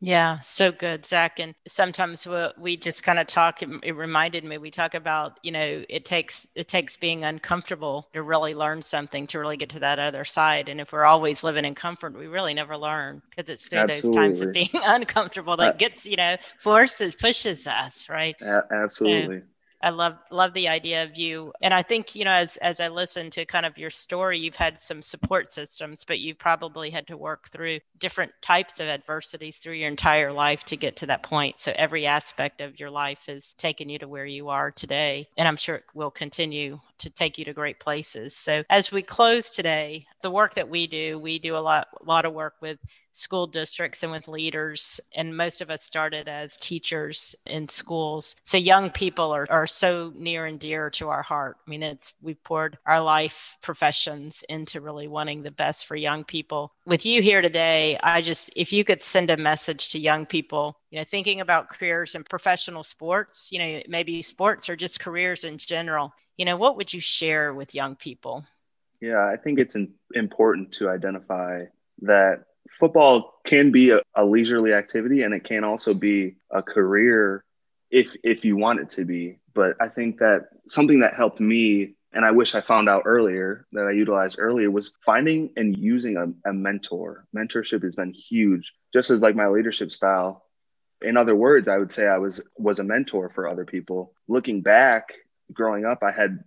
Yeah, 0.02 0.40
so 0.40 0.72
good, 0.72 1.06
Zach. 1.06 1.40
And 1.40 1.54
sometimes 1.68 2.26
we, 2.26 2.48
we 2.58 2.78
just 2.78 3.04
kind 3.04 3.20
of 3.20 3.28
talk. 3.28 3.62
It, 3.62 3.70
it, 3.84 3.96
reminded 3.96 4.46
me. 4.46 4.58
We 4.58 4.72
talk 4.72 4.94
about 4.94 5.40
you 5.44 5.52
know 5.52 5.84
it 5.90 6.06
takes 6.06 6.48
it 6.56 6.70
takes 6.70 6.96
being 6.96 7.26
uncomfortable 7.26 8.08
to 8.14 8.24
really 8.24 8.56
learn 8.56 8.82
something 8.82 9.28
to 9.28 9.40
really 9.40 9.58
get 9.58 9.70
to 9.72 9.80
that 9.80 10.00
other 10.00 10.24
side. 10.24 10.70
And 10.70 10.80
if 10.80 10.94
we're 10.94 11.04
always 11.04 11.44
living 11.44 11.66
in 11.66 11.76
comfort, 11.76 12.18
we 12.18 12.28
really 12.28 12.54
never 12.54 12.78
learn 12.78 13.22
because 13.30 13.50
it's 13.50 13.68
through 13.68 13.80
absolutely. 13.80 14.30
those 14.30 14.40
times 14.40 14.42
of 14.42 14.54
being 14.54 14.70
uncomfortable 14.86 15.58
that 15.58 15.74
uh, 15.74 15.78
gets 15.78 16.06
you 16.06 16.16
know 16.16 16.38
forces 16.58 17.16
pushes 17.16 17.68
us 17.68 18.08
right. 18.08 18.42
A- 18.42 18.68
absolutely. 18.72 19.42
I 19.82 19.90
love 19.90 20.18
love 20.32 20.54
the 20.54 20.68
idea 20.68 21.04
of 21.04 21.18
you. 21.18 21.54
And 21.62 21.74
I 21.74 21.82
think, 21.82 22.16
you 22.16 22.26
know, 22.26 22.32
as 22.32 22.58
as 22.58 22.80
I 22.80 22.90
listen 22.90 23.30
to 23.32 23.46
kind 23.46 23.66
of 23.66 23.78
your 23.78 23.90
story, 23.90 24.38
you've 24.38 24.56
had 24.56 24.78
some 24.78 25.02
support 25.02 25.52
systems, 25.52 26.04
but 26.04 26.20
you've 26.20 26.38
probably 26.38 26.90
had 26.90 27.08
to 27.08 27.18
work 27.18 27.50
through 27.50 27.80
different 27.98 28.32
types 28.42 28.80
of 28.80 28.88
adversities 28.88 29.58
through 29.58 29.76
your 29.76 29.88
entire 29.90 30.32
life 30.32 30.64
to 30.66 30.78
get 30.78 30.96
to 30.98 31.06
that 31.08 31.24
point. 31.24 31.60
So 31.60 31.72
every 31.76 32.06
aspect 32.06 32.62
of 32.62 32.80
your 32.80 32.90
life 32.90 33.26
has 33.28 33.54
taken 33.54 33.90
you 33.90 34.00
to 34.00 34.08
where 34.08 34.26
you 34.26 34.50
are 34.50 34.72
today. 34.72 35.28
And 35.38 35.48
I'm 35.48 35.58
sure 35.58 35.76
it 35.76 35.86
will 35.94 36.12
continue 36.12 36.80
to 37.00 37.10
take 37.10 37.38
you 37.38 37.46
to 37.46 37.54
great 37.54 37.80
places. 37.80 38.36
So 38.36 38.64
as 38.70 38.92
we 38.92 39.02
close 39.02 39.52
today, 39.52 40.06
the 40.22 40.32
work 40.32 40.54
that 40.56 40.70
we 40.70 40.88
do, 40.88 41.18
we 41.20 41.40
do 41.40 41.56
a 41.56 41.58
lot 41.58 41.88
a 42.00 42.06
lot 42.06 42.26
of 42.26 42.34
work 42.34 42.56
with 42.62 42.80
school 43.12 43.48
districts 43.48 44.04
and 44.04 44.12
with 44.12 44.28
leaders. 44.28 45.00
And 45.16 45.36
most 45.36 45.62
of 45.62 45.70
us 45.70 45.84
started 45.84 46.28
as 46.28 46.58
teachers 46.58 47.36
in 47.46 47.68
schools. 47.68 48.36
So 48.44 48.58
young 48.58 48.90
people 48.90 49.32
are, 49.32 49.48
are 49.50 49.68
so 49.68 50.12
near 50.16 50.46
and 50.46 50.60
dear 50.60 50.90
to 50.92 51.10
our 51.10 51.22
heart. 51.22 51.58
I 51.66 51.70
mean, 51.70 51.84
it's 51.84 52.14
we've 52.22 52.44
poured 52.44 52.78
our 52.86 53.02
life 53.02 53.58
professions 53.62 54.44
into 54.50 54.82
really 54.82 55.08
wanting 55.08 55.44
the 55.44 55.52
best 55.52 55.86
for 55.86 55.96
young 55.96 56.24
people. 56.24 56.74
With 56.86 57.06
you 57.06 57.22
here 57.22 57.42
today, 57.42 57.98
I 58.02 58.22
just 58.22 58.52
if 58.56 58.72
you 58.72 58.84
could 58.84 59.02
send 59.02 59.30
a 59.30 59.38
message 59.38 59.90
to 59.90 60.00
young 60.00 60.26
people 60.26 60.78
you 60.90 60.98
know 60.98 61.04
thinking 61.04 61.42
about 61.42 61.70
careers 61.70 62.16
in 62.16 62.24
professional 62.24 62.84
sports 62.84 63.50
you 63.52 63.60
know 63.60 63.82
maybe 63.88 64.22
sports 64.22 64.70
or 64.70 64.76
just 64.76 65.00
careers 65.00 65.44
in 65.44 65.58
general 65.58 66.14
you 66.40 66.46
know 66.46 66.56
what 66.56 66.78
would 66.78 66.92
you 66.94 67.02
share 67.02 67.54
with 67.54 67.76
young 67.76 67.96
people? 67.96 68.46
Yeah 69.02 69.24
i 69.26 69.36
think 69.36 69.60
it's 69.60 69.78
important 70.14 70.72
to 70.74 70.90
identify 70.90 71.66
that 72.02 72.46
football 72.70 73.40
can 73.46 73.72
be 73.72 73.92
a, 73.92 74.00
a, 74.16 74.24
leisurely 74.26 74.74
activity 74.74 75.24
and 75.24 75.34
it 75.34 75.44
can 75.44 75.64
also 75.64 75.94
be 75.94 76.36
a 76.52 76.62
career 76.62 77.44
if 77.92 78.16
if 78.24 78.46
you 78.46 78.56
want 78.56 78.80
it 78.80 78.90
to 78.92 79.06
be. 79.06 79.40
But 79.54 79.76
i 79.82 79.90
think 79.90 80.20
that 80.20 80.50
something 80.68 81.00
that 81.02 81.14
helped 81.14 81.40
me 81.40 81.96
and 82.14 82.26
i 82.26 82.32
wish 82.32 82.56
i 82.56 82.62
found 82.62 82.88
out 82.90 83.04
earlier 83.06 83.66
that 83.74 83.86
i 83.86 83.92
utilized 83.92 84.38
earlier 84.40 84.72
was 84.72 84.94
finding 85.06 85.52
and 85.58 85.78
using 85.78 86.16
a, 86.18 86.50
a 86.50 86.54
mentor. 86.54 87.26
Mentorship 87.36 87.84
has 87.84 87.96
been 87.96 88.14
huge 88.14 88.74
just 88.94 89.10
as 89.10 89.22
like 89.22 89.36
my 89.36 89.48
leadership 89.48 89.92
style. 89.92 90.46
In 91.02 91.18
other 91.18 91.36
words 91.36 91.68
i 91.68 91.78
would 91.78 91.92
say 91.92 92.08
i 92.08 92.18
was 92.18 92.42
was 92.58 92.80
a 92.80 92.84
mentor 92.84 93.30
for 93.30 93.48
other 93.48 93.66
people. 93.66 94.14
Looking 94.28 94.62
back 94.62 95.14
growing 95.54 95.86
up 95.86 96.04
i 96.04 96.12
had 96.12 96.40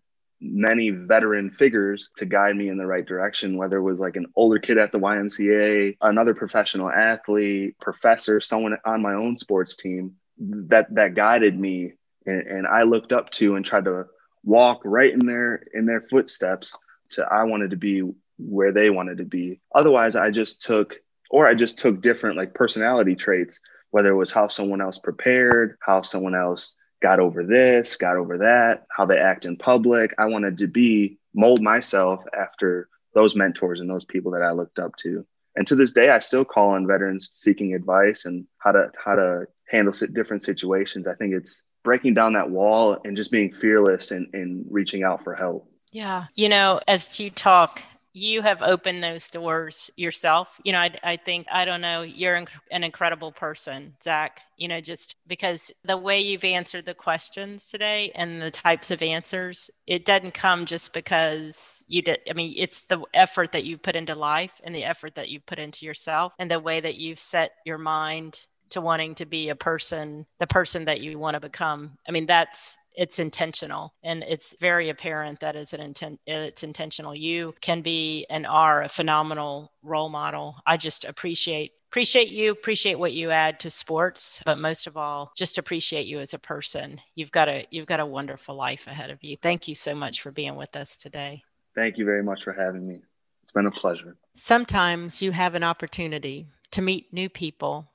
many 0.42 0.90
veteran 0.90 1.50
figures 1.50 2.11
to 2.16 2.26
guide 2.26 2.56
me 2.56 2.68
in 2.68 2.76
the 2.76 2.85
right 2.85 3.06
direction, 3.06 3.56
whether 3.56 3.76
it 3.76 3.82
was 3.82 4.00
like 4.00 4.16
an 4.16 4.26
older 4.35 4.59
kid 4.59 4.76
at 4.76 4.90
the 4.90 4.99
YMCA, 4.99 5.97
another 6.00 6.35
professional 6.35 6.90
athlete, 6.90 7.76
professor, 7.80 8.40
someone 8.40 8.76
on 8.85 9.00
my 9.00 9.14
own 9.14 9.37
sports 9.37 9.76
team 9.76 10.16
that 10.38 10.92
that 10.94 11.14
guided 11.14 11.56
me 11.59 11.92
and, 12.26 12.42
and 12.42 12.66
I 12.66 12.82
looked 12.82 13.12
up 13.12 13.30
to 13.30 13.56
and 13.56 13.64
tried 13.64 13.85
to 13.85 14.06
walk 14.44 14.80
right 14.85 15.12
in 15.12 15.21
their 15.21 15.64
in 15.73 15.87
their 15.87 16.00
footsteps 16.00 16.76
to 17.11 17.25
I 17.25 17.44
wanted 17.44 17.71
to 17.71 17.76
be 17.76 18.02
where 18.38 18.73
they 18.73 18.90
wanted 18.90 19.18
to 19.18 19.25
be. 19.25 19.61
Otherwise, 19.75 20.16
I 20.16 20.30
just 20.30 20.62
took 20.62 20.97
or 21.30 21.47
I 21.47 21.54
just 21.54 21.78
took 21.78 22.02
different 22.02 22.37
like 22.37 22.54
personality 22.54 23.14
traits, 23.14 23.61
whether 23.90 24.11
it 24.11 24.16
was 24.16 24.32
how 24.32 24.49
someone 24.49 24.80
else 24.80 24.99
prepared, 24.99 25.76
how 25.80 26.02
someone 26.02 26.35
else 26.35 26.76
got 27.02 27.21
over 27.21 27.44
this, 27.44 27.97
got 27.97 28.16
over 28.16 28.38
that, 28.38 28.87
how 28.88 29.04
they 29.04 29.18
act 29.18 29.44
in 29.44 29.56
public. 29.56 30.14
I 30.18 30.26
wanted 30.26 30.56
to 30.59 30.66
be 30.66 31.18
mold 31.35 31.61
myself 31.61 32.23
after 32.38 32.88
those 33.14 33.37
mentors 33.37 33.80
and 33.80 33.90
those 33.90 34.04
people 34.04 34.32
that 34.32 34.42
I 34.42 34.52
looked 34.52 34.78
up 34.78 34.97
to. 34.97 35.26
And 35.56 35.66
to 35.66 35.75
this 35.75 35.92
day, 35.92 36.09
I 36.09 36.21
still 36.21 36.47
call 36.47 36.71
on 36.71 36.87
veterans 36.87 37.30
seeking 37.35 37.75
advice 37.75 38.25
and 38.25 38.47
how 38.59 38.73
to 38.73 38.90
how 39.04 39.16
to 39.16 39.47
handle 39.68 39.92
different 40.12 40.42
situations. 40.42 41.06
I 41.06 41.14
think 41.14 41.35
it's 41.35 41.64
breaking 41.82 42.14
down 42.14 42.32
that 42.35 42.50
wall 42.50 42.99
and 43.04 43.16
just 43.16 43.30
being 43.30 43.52
fearless 43.52 44.12
and, 44.12 44.28
and 44.32 44.64
reaching 44.71 45.02
out 45.02 45.25
for 45.25 45.35
help. 45.35 45.68
Yeah. 45.90 46.26
You 46.35 46.49
know, 46.49 46.80
as 46.88 47.21
you 47.21 47.28
talk, 47.28 47.82
you 48.14 48.42
have 48.42 48.61
opened 48.62 49.02
those 49.02 49.28
doors 49.28 49.90
yourself. 49.97 50.61
You 50.64 50.73
know, 50.73 50.78
I, 50.78 50.90
I 51.02 51.16
think, 51.16 51.47
I 51.50 51.64
don't 51.64 51.81
know, 51.81 52.02
you're 52.02 52.45
an 52.71 52.85
incredible 52.85 53.33
person, 53.33 53.95
Zach, 54.02 54.42
you 54.59 54.69
know, 54.69 54.81
just 54.81 55.16
because 55.26 55.73
the 55.85 55.97
way 55.97 56.21
you've 56.21 56.45
answered 56.45 56.85
the 56.85 56.95
questions 56.95 57.71
today 57.71 58.12
and 58.14 58.40
the 58.40 58.50
types 58.50 58.90
of 58.90 59.02
answers, 59.02 59.71
it 59.87 60.04
doesn't 60.04 60.35
come 60.35 60.66
just 60.66 60.92
because 60.92 61.85
you 61.88 62.02
did. 62.02 62.21
I 62.28 62.35
mean, 62.35 62.52
it's 62.57 62.83
the 62.83 63.00
effort 63.14 63.52
that 63.52 63.64
you 63.64 63.78
put 63.78 63.97
into 63.97 64.14
life 64.14 64.61
and 64.62 64.75
the 64.75 64.85
effort 64.85 65.14
that 65.14 65.31
you 65.31 65.40
put 65.40 65.59
into 65.59 65.87
yourself 65.87 66.35
and 66.38 66.50
the 66.50 66.61
way 66.61 66.81
that 66.81 66.97
you've 66.97 67.19
set 67.19 67.52
your 67.64 67.78
mind 67.78 68.47
to 68.71 68.81
wanting 68.81 69.14
to 69.14 69.26
be 69.26 69.49
a 69.49 69.54
person, 69.54 70.26
the 70.38 70.47
person 70.47 70.87
that 70.87 71.01
you 71.01 71.18
want 71.18 71.35
to 71.35 71.40
become. 71.40 71.92
I 72.09 72.12
mean, 72.12 72.27
that's 72.27 72.77
it's 72.96 73.18
intentional 73.18 73.94
and 74.02 74.22
it's 74.22 74.59
very 74.59 74.88
apparent 74.88 75.40
that 75.40 75.57
it's 75.57 75.72
an 75.72 75.81
intent 75.81 76.20
it's 76.26 76.62
intentional. 76.62 77.14
You 77.14 77.55
can 77.61 77.83
be 77.83 78.26
and 78.31 78.46
are 78.46 78.83
a 78.83 78.88
phenomenal 78.88 79.72
role 79.83 80.09
model. 80.09 80.57
I 80.66 80.76
just 80.76 81.05
appreciate 81.05 81.72
appreciate 81.90 82.31
you 82.31 82.50
appreciate 82.50 82.98
what 82.98 83.12
you 83.12 83.31
add 83.31 83.61
to 83.61 83.70
sports 83.70 84.42
but 84.46 84.59
most 84.59 84.87
of 84.87 84.96
all 84.96 85.31
just 85.37 85.59
appreciate 85.59 86.07
you 86.07 86.18
as 86.18 86.35
a 86.35 86.38
person. 86.38 87.00
You've 87.14 87.33
got 87.33 87.48
a 87.48 87.66
you've 87.70 87.87
got 87.87 88.00
a 88.00 88.07
wonderful 88.07 88.55
life 88.55 88.87
ahead 88.87 89.11
of 89.11 89.22
you. 89.22 89.37
Thank 89.37 89.68
you 89.68 89.74
so 89.74 89.94
much 89.94 90.20
for 90.20 90.31
being 90.31 90.57
with 90.57 90.76
us 90.76 90.96
today. 90.96 91.42
Thank 91.74 91.98
you 91.98 92.05
very 92.05 92.22
much 92.22 92.44
for 92.44 92.52
having 92.52 92.87
me. 92.87 93.02
It's 93.42 93.52
been 93.52 93.66
a 93.66 93.70
pleasure. 93.70 94.16
Sometimes 94.35 95.20
you 95.20 95.33
have 95.33 95.55
an 95.55 95.64
opportunity 95.64 96.46
to 96.70 96.83
meet 96.83 97.12
new 97.12 97.28
people 97.28 97.90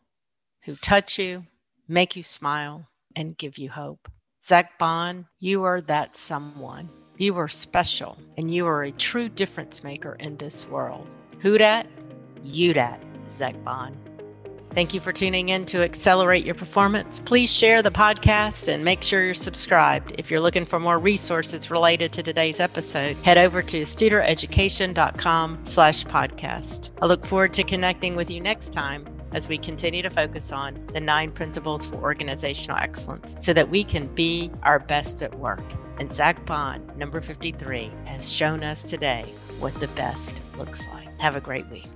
who 0.65 0.75
touch 0.75 1.17
you 1.17 1.45
make 1.87 2.15
you 2.15 2.23
smile 2.23 2.89
and 3.15 3.37
give 3.37 3.57
you 3.57 3.69
hope 3.69 4.09
Zack 4.47 4.79
Baun, 4.79 5.25
you 5.41 5.65
are 5.65 5.81
that 5.81 6.15
someone. 6.15 6.89
You 7.17 7.35
are 7.37 7.49
special 7.49 8.17
and 8.37 8.49
you 8.49 8.65
are 8.65 8.83
a 8.83 8.91
true 8.93 9.27
difference 9.27 9.83
maker 9.83 10.15
in 10.21 10.37
this 10.37 10.69
world. 10.69 11.05
Who 11.41 11.57
dat? 11.57 11.85
You 12.45 12.71
dat, 12.71 13.01
Zack 13.29 13.61
Baun. 13.65 13.97
Thank 14.71 14.93
you 14.93 15.01
for 15.01 15.11
tuning 15.11 15.49
in 15.49 15.65
to 15.65 15.83
Accelerate 15.83 16.45
Your 16.45 16.55
Performance. 16.55 17.19
Please 17.19 17.53
share 17.53 17.81
the 17.81 17.91
podcast 17.91 18.73
and 18.73 18.85
make 18.85 19.03
sure 19.03 19.25
you're 19.25 19.33
subscribed. 19.33 20.15
If 20.17 20.31
you're 20.31 20.39
looking 20.39 20.65
for 20.65 20.79
more 20.79 20.97
resources 20.97 21.69
related 21.69 22.13
to 22.13 22.23
today's 22.23 22.61
episode, 22.61 23.17
head 23.17 23.37
over 23.37 23.61
to 23.63 23.81
studereducation.com 23.81 25.59
slash 25.65 26.05
podcast. 26.05 26.91
I 27.01 27.05
look 27.05 27.25
forward 27.25 27.51
to 27.51 27.63
connecting 27.63 28.15
with 28.15 28.31
you 28.31 28.39
next 28.39 28.71
time 28.71 29.16
as 29.37 29.47
we 29.47 29.57
continue 29.57 30.01
to 30.01 30.09
focus 30.09 30.51
on 30.51 30.73
the 30.87 30.99
nine 30.99 31.31
principles 31.31 31.85
for 31.85 31.97
organizational 31.97 32.75
excellence 32.77 33.35
so 33.39 33.53
that 33.53 33.69
we 33.69 33.83
can 33.83 34.07
be 34.15 34.51
our 34.63 34.79
best 34.79 35.21
at 35.21 35.33
work. 35.37 35.63
And 35.99 36.11
Zack 36.11 36.43
Baun, 36.47 36.91
number 36.97 37.21
53, 37.21 37.91
has 38.05 38.31
shown 38.31 38.63
us 38.63 38.89
today 38.89 39.31
what 39.59 39.73
the 39.75 39.87
best 39.89 40.41
looks 40.57 40.87
like. 40.93 41.07
Have 41.21 41.35
a 41.35 41.41
great 41.41 41.67
week. 41.69 41.87